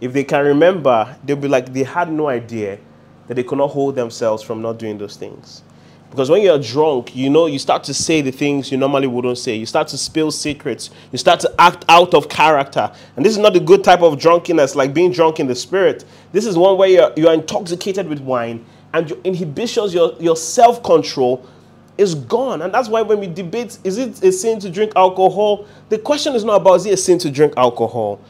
[0.00, 2.80] If they can remember, they'll be like they had no idea
[3.28, 5.62] that they could not hold themselves from not doing those things.
[6.10, 9.38] Because when you're drunk, you know, you start to say the things you normally wouldn't
[9.38, 9.54] say.
[9.54, 10.90] You start to spill secrets.
[11.12, 12.90] You start to act out of character.
[13.14, 16.04] And this is not the good type of drunkenness, like being drunk in the spirit.
[16.32, 20.82] This is one where you're, you're intoxicated with wine and your inhibitions, your, your self
[20.82, 21.48] control
[21.98, 22.62] is gone.
[22.62, 25.66] And that's why when we debate, is it a sin to drink alcohol?
[25.88, 28.20] The question is not about is it a sin to drink alcohol?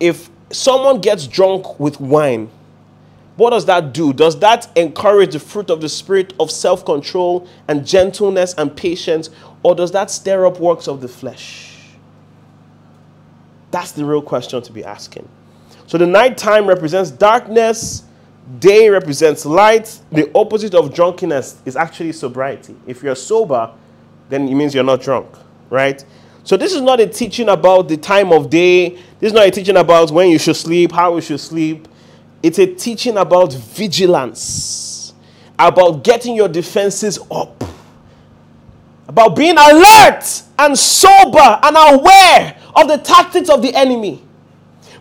[0.00, 2.50] If someone gets drunk with wine,
[3.36, 4.12] what does that do?
[4.12, 9.30] Does that encourage the fruit of the Spirit of self control and gentleness and patience,
[9.62, 11.76] or does that stir up works of the flesh?
[13.70, 15.28] That's the real question to be asking.
[15.86, 18.02] So the nighttime represents darkness,
[18.58, 20.00] day represents light.
[20.10, 22.74] The opposite of drunkenness is actually sobriety.
[22.86, 23.72] If you're sober,
[24.28, 25.28] then it means you're not drunk,
[25.70, 26.04] right?
[26.44, 28.90] So this is not a teaching about the time of day.
[29.20, 31.86] This is not a teaching about when you should sleep, how you should sleep.
[32.42, 35.12] It's a teaching about vigilance,
[35.58, 37.62] about getting your defenses up,
[39.08, 44.22] about being alert and sober and aware of the tactics of the enemy.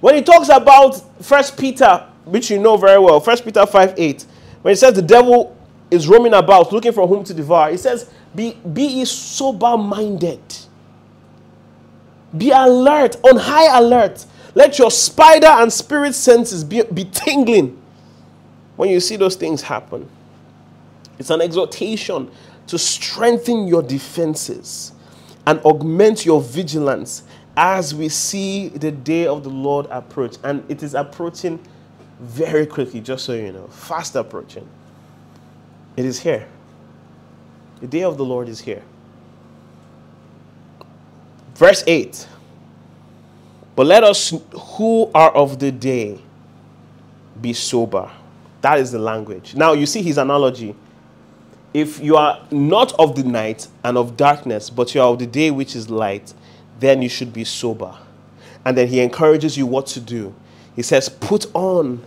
[0.02, 4.26] When he talks about First Peter, which you know very well, First Peter 5 8,
[4.62, 5.56] when it says the devil
[5.90, 10.42] is roaming about looking for whom to devour, it says, Be, be sober minded.
[12.38, 14.26] Be alert, on high alert.
[14.54, 17.82] Let your spider and spirit senses be, be tingling
[18.76, 20.10] when you see those things happen.
[21.20, 22.30] It's an exhortation
[22.68, 24.92] to strengthen your defenses
[25.46, 27.24] and augment your vigilance
[27.56, 30.38] as we see the day of the Lord approach.
[30.44, 31.60] And it is approaching
[32.20, 34.68] very quickly, just so you know, fast approaching.
[35.96, 36.48] It is here.
[37.82, 38.84] The day of the Lord is here.
[41.56, 42.28] Verse 8
[43.78, 46.20] but let us who are of the day
[47.40, 48.10] be sober.
[48.62, 49.54] That is the language.
[49.54, 50.76] Now you see his analogy.
[51.76, 55.28] If you are not of the night and of darkness, but you are of the
[55.28, 56.34] day which is light,
[56.80, 57.96] then you should be sober.
[58.66, 60.34] And then he encourages you what to do.
[60.78, 62.02] He says, Put on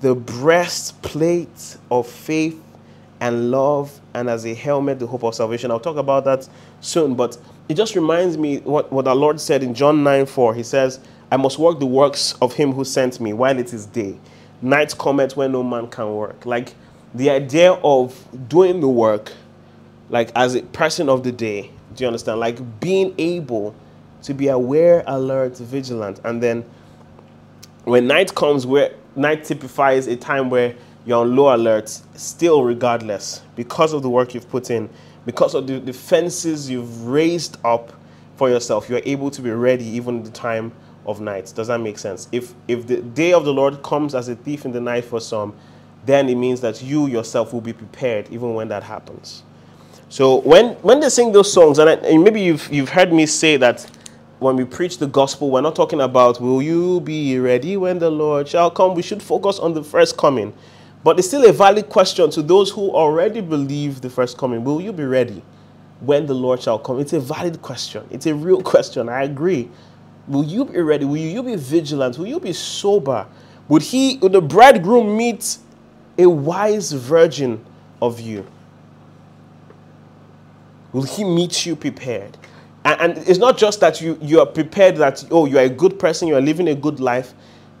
[0.00, 2.60] the breastplate of faith
[3.20, 5.70] and love, and as a helmet, the hope of salvation.
[5.70, 6.48] I'll talk about that
[6.80, 10.54] soon, but it just reminds me what, what our Lord said in John 9 4.
[10.54, 10.98] He says,
[11.30, 14.18] I must work the works of him who sent me while it is day.
[14.62, 16.46] Night cometh when no man can work.
[16.46, 16.74] Like
[17.14, 19.32] the idea of doing the work,
[20.08, 21.70] like as a person of the day.
[21.94, 22.40] Do you understand?
[22.40, 23.74] Like being able
[24.22, 26.20] to be aware, alert, vigilant.
[26.24, 26.64] And then
[27.84, 30.74] when night comes, where night typifies a time where
[31.06, 34.88] you're on low alert, still regardless, because of the work you've put in,
[35.26, 37.92] because of the defenses you've raised up
[38.36, 40.72] for yourself, you're able to be ready even in the time
[41.06, 41.52] of night.
[41.54, 42.28] Does that make sense?
[42.32, 45.20] If if the day of the Lord comes as a thief in the night for
[45.20, 45.54] some,
[46.06, 49.42] then it means that you yourself will be prepared even when that happens.
[50.08, 53.26] So when when they sing those songs, and, I, and maybe you've you've heard me
[53.26, 53.86] say that
[54.44, 58.10] when we preach the gospel, we're not talking about will you be ready when the
[58.10, 58.94] Lord shall come.
[58.94, 60.52] We should focus on the first coming.
[61.02, 64.62] But it's still a valid question to those who already believe the first coming.
[64.62, 65.42] Will you be ready
[66.00, 67.00] when the Lord shall come?
[67.00, 68.06] It's a valid question.
[68.10, 69.08] It's a real question.
[69.08, 69.70] I agree.
[70.28, 71.06] Will you be ready?
[71.06, 72.18] Will you be vigilant?
[72.18, 73.26] Will you be sober?
[73.68, 75.56] Would he, would the bridegroom meet
[76.18, 77.64] a wise virgin
[78.02, 78.46] of you?
[80.92, 82.36] Will he meet you prepared?
[82.84, 85.68] And, and it's not just that you, you are prepared that, oh, you are a
[85.68, 87.34] good person, you are living a good life.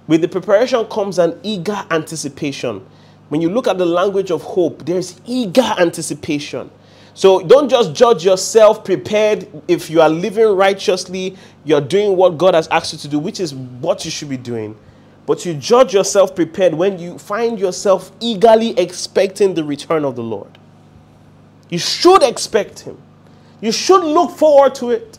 [0.06, 2.84] With the preparation comes an eager anticipation.
[3.28, 6.70] When you look at the language of hope, there's eager anticipation.
[7.14, 12.54] So don't just judge yourself prepared if you are living righteously, you're doing what God
[12.54, 14.76] has asked you to do, which is what you should be doing.
[15.26, 20.22] But you judge yourself prepared when you find yourself eagerly expecting the return of the
[20.22, 20.58] Lord.
[21.70, 22.98] You should expect Him.
[23.64, 25.18] You should look forward to it.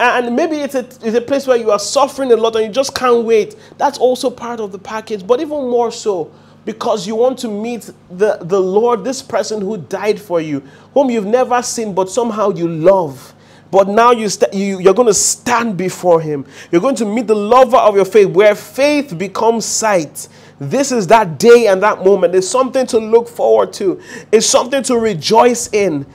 [0.00, 2.72] And maybe it's a, it's a place where you are suffering a lot and you
[2.72, 3.54] just can't wait.
[3.78, 5.24] That's also part of the package.
[5.24, 6.32] But even more so,
[6.64, 10.58] because you want to meet the, the Lord, this person who died for you,
[10.92, 13.32] whom you've never seen, but somehow you love.
[13.70, 16.46] But now you st- you, you're going to stand before him.
[16.72, 20.26] You're going to meet the lover of your faith, where faith becomes sight.
[20.58, 22.34] This is that day and that moment.
[22.34, 24.00] It's something to look forward to,
[24.32, 26.06] it's something to rejoice in.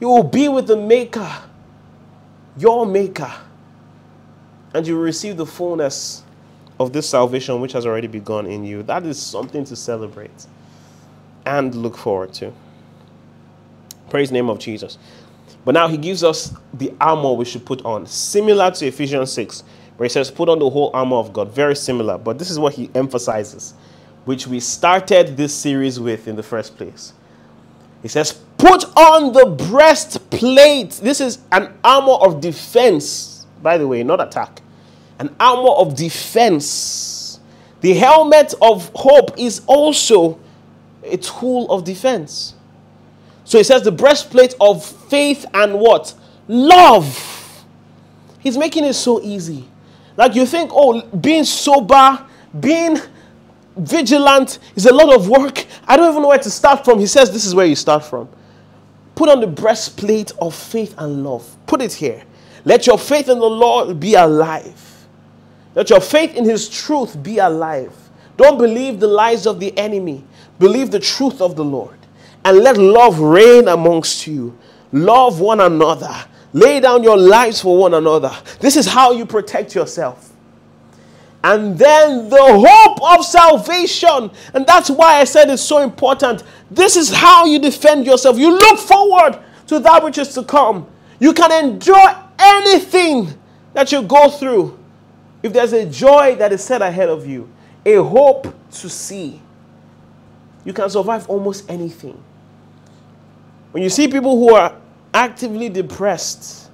[0.00, 1.30] You will be with the Maker,
[2.56, 3.32] your Maker,
[4.74, 6.22] and you will receive the fullness
[6.78, 8.82] of this salvation which has already begun in you.
[8.82, 10.46] That is something to celebrate
[11.44, 12.52] and look forward to.
[14.08, 14.96] Praise the name of Jesus.
[15.64, 19.62] But now he gives us the armor we should put on, similar to Ephesians 6,
[19.98, 21.52] where he says, Put on the whole armor of God.
[21.52, 22.16] Very similar.
[22.16, 23.74] But this is what he emphasizes,
[24.24, 27.12] which we started this series with in the first place.
[28.00, 30.90] He says, Put on the breastplate.
[30.90, 34.60] This is an armor of defense, by the way, not attack.
[35.18, 37.40] An armor of defense.
[37.80, 40.38] The helmet of hope is also
[41.02, 42.54] a tool of defense.
[43.44, 46.12] So he says the breastplate of faith and what?
[46.46, 47.64] Love.
[48.40, 49.66] He's making it so easy.
[50.18, 52.26] Like you think, oh, being sober,
[52.60, 52.98] being
[53.74, 55.64] vigilant is a lot of work.
[55.88, 56.98] I don't even know where to start from.
[56.98, 58.28] He says this is where you start from.
[59.20, 61.46] Put on the breastplate of faith and love.
[61.66, 62.22] Put it here.
[62.64, 65.06] Let your faith in the Lord be alive.
[65.74, 67.92] Let your faith in His truth be alive.
[68.38, 70.24] Don't believe the lies of the enemy.
[70.58, 71.98] Believe the truth of the Lord
[72.46, 74.56] and let love reign amongst you.
[74.90, 76.14] Love one another.
[76.54, 78.32] Lay down your lives for one another.
[78.58, 80.29] This is how you protect yourself.
[81.42, 84.30] And then the hope of salvation.
[84.52, 86.42] And that's why I said it's so important.
[86.70, 88.38] This is how you defend yourself.
[88.38, 89.38] You look forward
[89.68, 90.86] to that which is to come.
[91.18, 93.28] You can endure anything
[93.72, 94.78] that you go through
[95.42, 97.48] if there's a joy that is set ahead of you,
[97.86, 99.40] a hope to see.
[100.64, 102.22] You can survive almost anything.
[103.70, 104.76] When you see people who are
[105.14, 106.70] actively depressed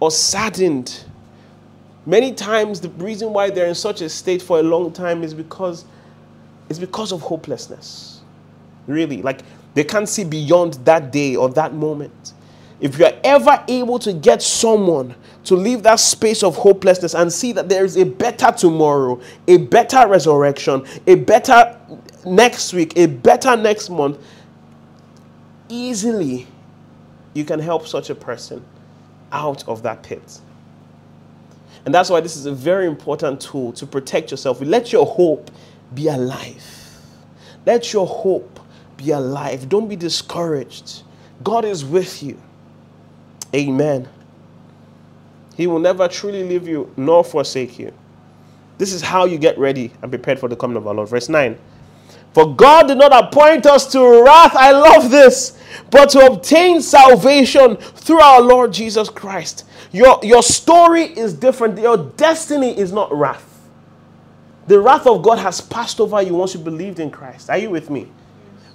[0.00, 1.04] or saddened,
[2.06, 5.34] many times the reason why they're in such a state for a long time is
[5.34, 5.84] because
[6.68, 8.20] it's because of hopelessness.
[8.86, 9.40] Really, like
[9.74, 12.32] they can't see beyond that day or that moment.
[12.80, 17.32] If you are ever able to get someone to leave that space of hopelessness and
[17.32, 21.78] see that there is a better tomorrow, a better resurrection, a better
[22.26, 24.18] next week, a better next month,
[25.68, 26.46] easily
[27.32, 28.64] you can help such a person
[29.32, 30.40] out of that pit.
[31.84, 34.60] And that's why this is a very important tool to protect yourself.
[34.60, 35.50] Let your hope
[35.94, 36.64] be alive.
[37.66, 38.60] Let your hope
[38.96, 39.68] be alive.
[39.68, 41.02] Don't be discouraged.
[41.42, 42.40] God is with you.
[43.54, 44.08] Amen.
[45.56, 47.92] He will never truly leave you nor forsake you.
[48.78, 51.08] This is how you get ready and prepared for the coming of our Lord.
[51.08, 51.56] Verse 9.
[52.32, 55.56] For God did not appoint us to wrath, I love this,
[55.90, 59.64] but to obtain salvation through our Lord Jesus Christ.
[59.94, 61.78] Your, your story is different.
[61.78, 63.48] Your destiny is not wrath.
[64.66, 67.48] The wrath of God has passed over you once you believed in Christ.
[67.48, 68.10] Are you with me?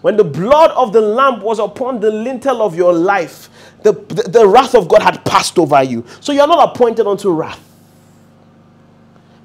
[0.01, 3.49] When the blood of the Lamb was upon the lintel of your life,
[3.83, 6.05] the, the, the wrath of God had passed over you.
[6.21, 7.59] So you are not appointed unto wrath,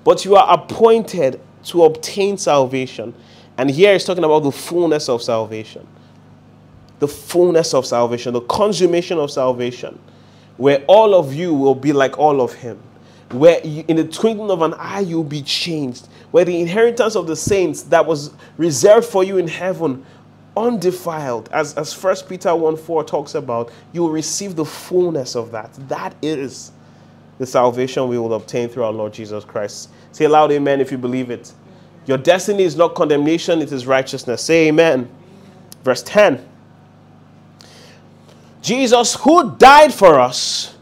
[0.05, 3.13] but you are appointed to obtain salvation.
[3.59, 5.89] And here he's talking about the fullness of salvation.
[7.01, 9.99] The fullness of salvation, the consummation of salvation,
[10.57, 12.79] where all of you will be like all of him.
[13.31, 16.09] Where you, in the twinkling of an eye you'll be changed.
[16.31, 20.05] Where the inheritance of the saints that was reserved for you in heaven,
[20.57, 25.51] undefiled, as, as 1 Peter 1 4 talks about, you will receive the fullness of
[25.51, 25.73] that.
[25.89, 26.71] That is
[27.39, 29.91] the salvation we will obtain through our Lord Jesus Christ.
[30.13, 31.53] Say aloud, Amen, if you believe it.
[32.07, 34.43] Your destiny is not condemnation, it is righteousness.
[34.43, 35.11] Say amen.
[35.83, 36.47] Verse 10
[38.65, 40.75] Jesus, who died for us,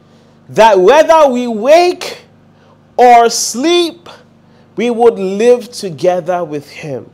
[0.49, 2.23] that whether we wake
[2.97, 4.09] or sleep,
[4.77, 7.11] we would live together with him.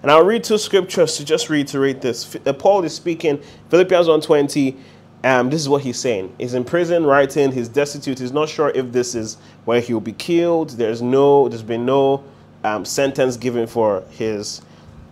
[0.00, 2.34] And I'll read two scriptures to just reiterate this.
[2.46, 4.76] Uh, Paul is speaking, Philippians 1.20,
[5.22, 6.34] um, this is what he's saying.
[6.38, 9.36] He's in prison writing, he's destitute, he's not sure if this is
[9.66, 10.70] where he'll be killed.
[10.70, 12.24] There's no, there's been no
[12.64, 14.62] um, sentence given for his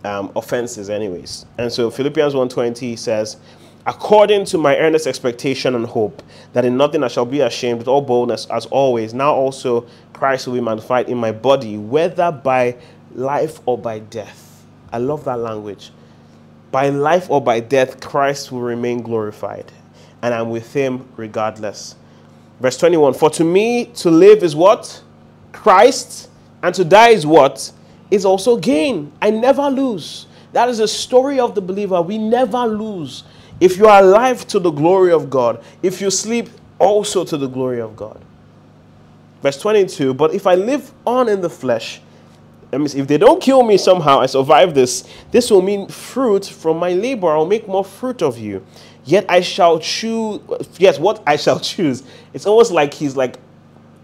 [0.03, 1.45] um, offenses anyways.
[1.59, 3.37] And so Philippians 1.20 says,
[3.87, 6.23] According to my earnest expectation and hope,
[6.53, 10.47] that in nothing I shall be ashamed with all boldness as always, now also Christ
[10.47, 12.77] will be magnified in my body, whether by
[13.13, 14.65] life or by death.
[14.91, 15.91] I love that language.
[16.71, 19.71] By life or by death, Christ will remain glorified,
[20.23, 21.95] and I'm with him regardless.
[22.59, 25.03] Verse 21 For to me to live is what?
[25.51, 26.29] Christ
[26.63, 27.71] and to die is what?
[28.09, 29.11] Is also gain.
[29.21, 30.25] I never lose.
[30.53, 32.01] That is the story of the believer.
[32.01, 33.23] We never lose.
[33.59, 37.47] If you are alive to the glory of God, if you sleep, also to the
[37.47, 38.21] glory of God.
[39.41, 42.01] Verse 22 But if I live on in the flesh,
[42.73, 46.45] I mean if they don't kill me somehow, I survive this, this will mean fruit
[46.45, 47.29] from my labor.
[47.29, 48.65] I'll make more fruit of you.
[49.05, 50.41] Yet I shall choose,
[50.77, 52.03] yes, what I shall choose.
[52.33, 53.37] It's almost like he's like,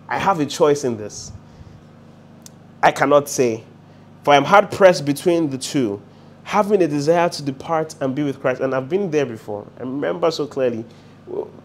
[0.07, 1.31] I have a choice in this
[2.83, 3.63] I cannot say.
[4.23, 6.01] For I am hard pressed between the two,
[6.43, 8.61] having a desire to depart and be with Christ.
[8.61, 9.65] And I've been there before.
[9.77, 10.85] I remember so clearly.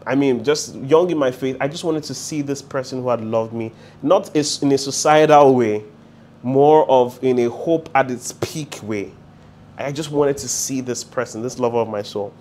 [0.06, 3.08] I mean, just young in my faith, I just wanted to see this person who
[3.08, 3.72] had loved me,
[4.02, 5.82] not in a societal way,
[6.42, 9.12] more of in a hope at its peak way.
[9.78, 12.32] I just wanted to see this person, this lover of my soul.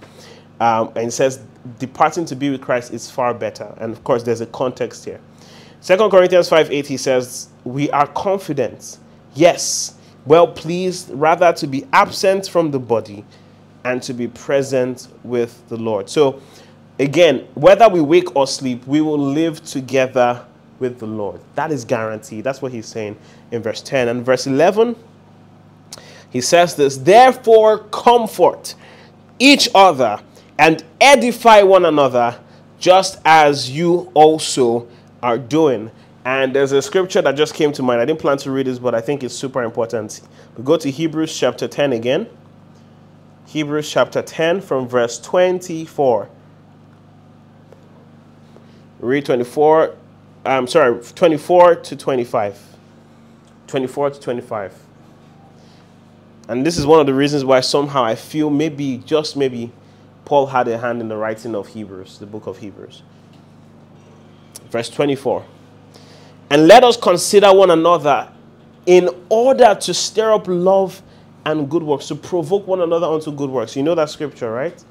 [0.60, 1.42] Um, and it says,
[1.80, 3.74] departing to be with Christ is far better.
[3.78, 5.20] And of course, there's a context here.
[5.82, 8.98] Second Corinthians 5 8, he says, We are confident,
[9.36, 13.24] yes, well pleased, rather to be absent from the body
[13.84, 16.10] and to be present with the Lord.
[16.10, 16.42] So,
[17.00, 20.44] again, whether we wake or sleep, we will live together
[20.80, 21.40] with the Lord.
[21.56, 22.44] That is guaranteed.
[22.44, 23.18] That's what he's saying
[23.52, 24.08] in verse 10.
[24.08, 24.96] And verse 11,
[26.32, 28.76] he says this Therefore, comfort
[29.40, 30.20] each other
[30.58, 32.40] and edify one another,
[32.80, 34.88] just as you also
[35.22, 35.92] are doing.
[36.26, 38.02] And there's a scripture that just came to mind.
[38.02, 40.22] I didn't plan to read this, but I think it's super important.
[40.58, 42.28] We go to Hebrews chapter 10 again.
[43.46, 46.28] Hebrews chapter 10 from verse 24.
[49.00, 49.96] Read 24,
[50.46, 52.60] I'm sorry, 24 to 25.
[53.68, 54.74] 24 to 25.
[56.48, 59.72] And this is one of the reasons why somehow I feel maybe, just maybe,
[60.26, 63.04] Paul had a hand in the writing of Hebrews, the book of Hebrews.
[64.72, 65.46] Verse 24.
[66.50, 68.32] And let us consider one another
[68.86, 71.02] in order to stir up love
[71.46, 73.76] and good works, to provoke one another unto good works.
[73.76, 74.84] You know that scripture, right?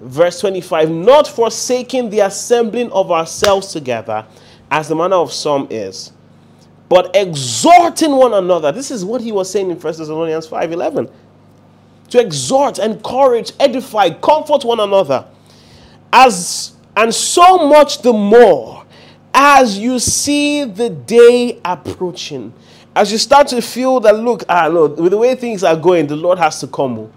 [0.00, 4.26] Verse 25 Not forsaking the assembling of ourselves together,
[4.70, 6.12] as the manner of some is,
[6.88, 8.72] but exhorting one another.
[8.72, 11.10] This is what he was saying in 1 Thessalonians 5 11
[12.10, 15.26] to exhort, encourage, edify, comfort one another.
[16.12, 18.81] As and so much the more
[19.34, 22.52] as you see the day approaching.
[22.94, 26.06] As you start to feel that, look, ah, no, with the way things are going,
[26.06, 27.10] the Lord has to come.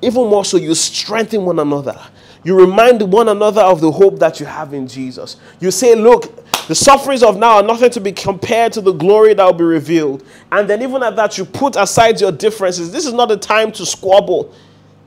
[0.00, 1.98] Even more so, you strengthen one another.
[2.44, 5.36] You remind one another of the hope that you have in Jesus.
[5.58, 9.34] You say, look, the sufferings of now are nothing to be compared to the glory
[9.34, 10.24] that will be revealed.
[10.52, 12.92] And then, even at that, you put aside your differences.
[12.92, 14.54] This is not a time to squabble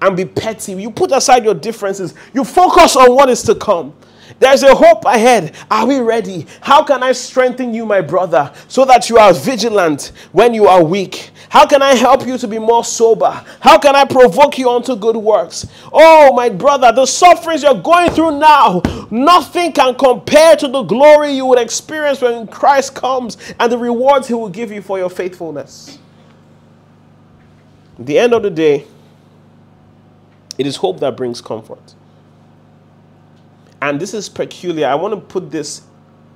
[0.02, 0.74] and be petty.
[0.74, 3.94] You put aside your differences, you focus on what is to come.
[4.42, 5.56] There's a hope ahead.
[5.70, 6.48] Are we ready?
[6.62, 10.84] How can I strengthen you, my brother, so that you are vigilant when you are
[10.84, 11.30] weak?
[11.50, 13.30] How can I help you to be more sober?
[13.60, 15.68] How can I provoke you onto good works?
[15.94, 18.82] Oh, my brother, the sufferings you're going through now,
[19.12, 24.28] nothing can compare to the glory you would experience when Christ comes and the rewards
[24.28, 26.00] he will give you for your faithfulness.
[28.00, 28.88] At the end of the day,
[30.58, 31.94] it is hope that brings comfort
[33.82, 34.88] and this is peculiar.
[34.88, 35.82] I want to put this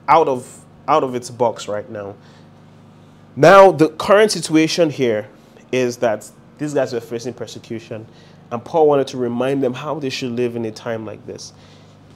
[0.07, 2.15] out of out of its box right now.
[3.35, 5.27] Now, the current situation here
[5.71, 8.05] is that these guys were facing persecution,
[8.51, 11.53] and Paul wanted to remind them how they should live in a time like this.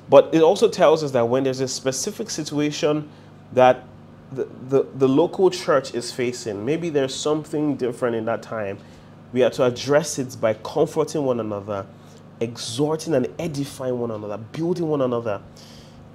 [0.09, 3.09] But it also tells us that when there's a specific situation
[3.53, 3.83] that
[4.31, 8.79] the, the, the local church is facing, maybe there's something different in that time,
[9.33, 11.85] we are to address it by comforting one another
[12.39, 15.41] exhorting and edifying one another, building one another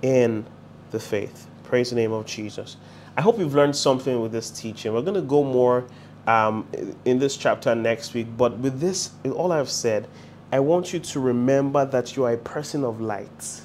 [0.03, 0.47] in
[0.91, 1.47] the faith.
[1.65, 2.77] Praise the name of Jesus.
[3.17, 4.93] I hope you've learned something with this teaching.
[4.93, 5.85] We're going to go more
[6.27, 6.67] um,
[7.05, 10.09] in this chapter next week, but with this, with all I've said,
[10.53, 13.61] I want you to remember that you are a person of light.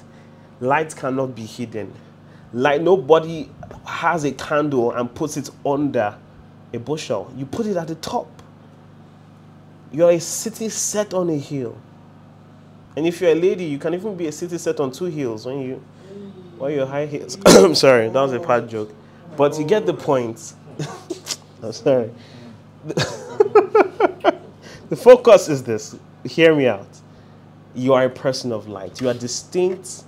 [0.60, 1.92] Light cannot be hidden.
[2.52, 3.48] Light, nobody
[3.86, 6.16] has a candle and puts it under
[6.72, 7.32] a bushel.
[7.36, 8.28] You put it at the top.
[9.92, 11.76] You're a city set on a hill.
[12.96, 15.46] And if you're a lady, you can even be a city set on two heels
[15.46, 15.82] when you
[16.58, 17.36] wear your high heels.
[17.36, 17.64] Mm.
[17.66, 18.92] I'm sorry, that was a bad joke.
[19.36, 20.54] But you get the point.
[21.62, 22.10] I'm sorry.
[22.84, 24.36] the
[24.96, 25.96] focus is this.
[26.24, 26.88] Hear me out.
[27.74, 29.00] You are a person of light.
[29.00, 30.04] You are distinct.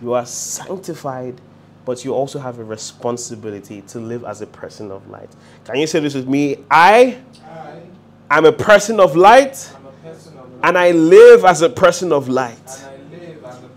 [0.00, 1.40] You are sanctified.
[1.84, 5.28] But you also have a responsibility to live as a person of light.
[5.64, 6.64] Can you say this with me?
[6.70, 7.18] I,
[8.30, 9.70] I am a person of light
[10.64, 12.84] and I live as a person of light.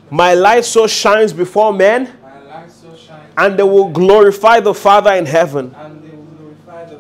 [0.10, 2.10] My light so shines before men,
[3.38, 5.76] and they will glorify the Father in heaven.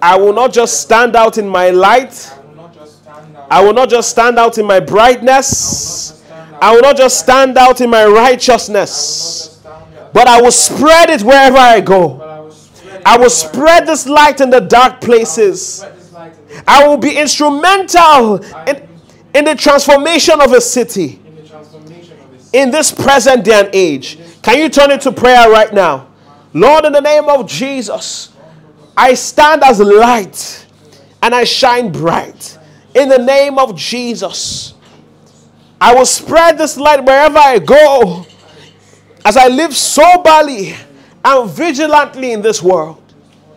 [0.02, 2.34] I will not just stand out in my light.
[3.50, 6.22] I will not just stand out in my brightness.
[6.62, 9.64] I will not just stand out in my righteousness.
[10.12, 12.52] But I will spread it wherever I go.
[13.06, 15.86] I will spread this light in the dark places.
[16.68, 18.87] I will be instrumental in
[19.38, 21.22] in the transformation of a city
[22.54, 24.18] in this present day and age.
[24.42, 26.08] Can you turn it to prayer right now?
[26.54, 28.34] Lord, in the name of Jesus,
[28.96, 30.66] I stand as light
[31.22, 32.58] and I shine bright
[32.96, 34.74] in the name of Jesus.
[35.80, 38.26] I will spread this light wherever I go
[39.24, 40.74] as I live soberly
[41.24, 43.04] and vigilantly in this world.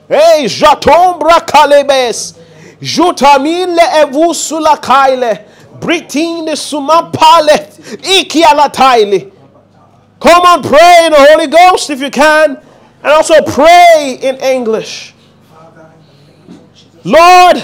[0.08, 2.38] Hey, jatombra kalebes,
[2.80, 5.46] jutamine evusula kaile,
[5.80, 7.68] britine sumampale,
[8.02, 9.32] ikialataile.
[10.20, 12.56] Come on, pray in the Holy Ghost if you can,
[13.02, 15.14] and also pray in English.
[17.04, 17.56] Lord,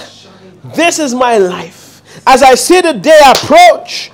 [0.74, 2.02] this is my life.
[2.26, 4.10] As I see the day approach,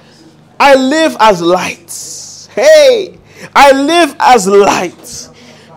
[0.59, 2.49] I live as light.
[2.55, 3.19] Hey,
[3.55, 5.29] I live as light.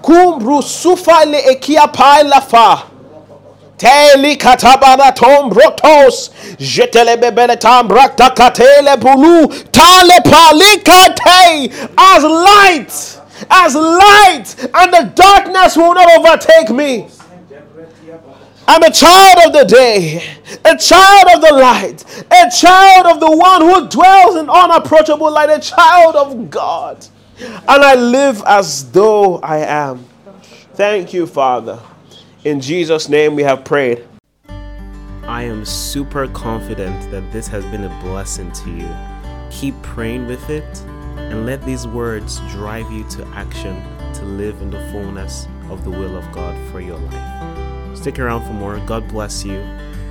[0.02, 1.88] Kumbru sufale ekia
[2.50, 2.95] fa.
[3.78, 6.30] Teli katabana tom brotos.
[6.58, 9.48] Jetele bebele tam brakta katele bulu.
[9.72, 11.72] Tale palikate.
[11.98, 13.22] As light.
[13.50, 14.70] As light.
[14.74, 17.08] And the darkness will not overtake me.
[18.68, 20.24] I'm a child of the day,
[20.66, 25.52] a child of the light, a child of the one who dwells in unapproachable light,
[25.52, 27.06] a child of God.
[27.40, 30.06] And I live as though I am.
[30.74, 31.80] Thank you, Father.
[32.46, 34.04] In Jesus' name we have prayed.
[35.24, 38.96] I am super confident that this has been a blessing to you.
[39.50, 40.64] Keep praying with it
[41.18, 43.82] and let these words drive you to action
[44.14, 47.98] to live in the fullness of the will of God for your life.
[47.98, 48.78] Stick around for more.
[48.86, 49.60] God bless you.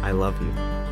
[0.02, 0.84] I love you.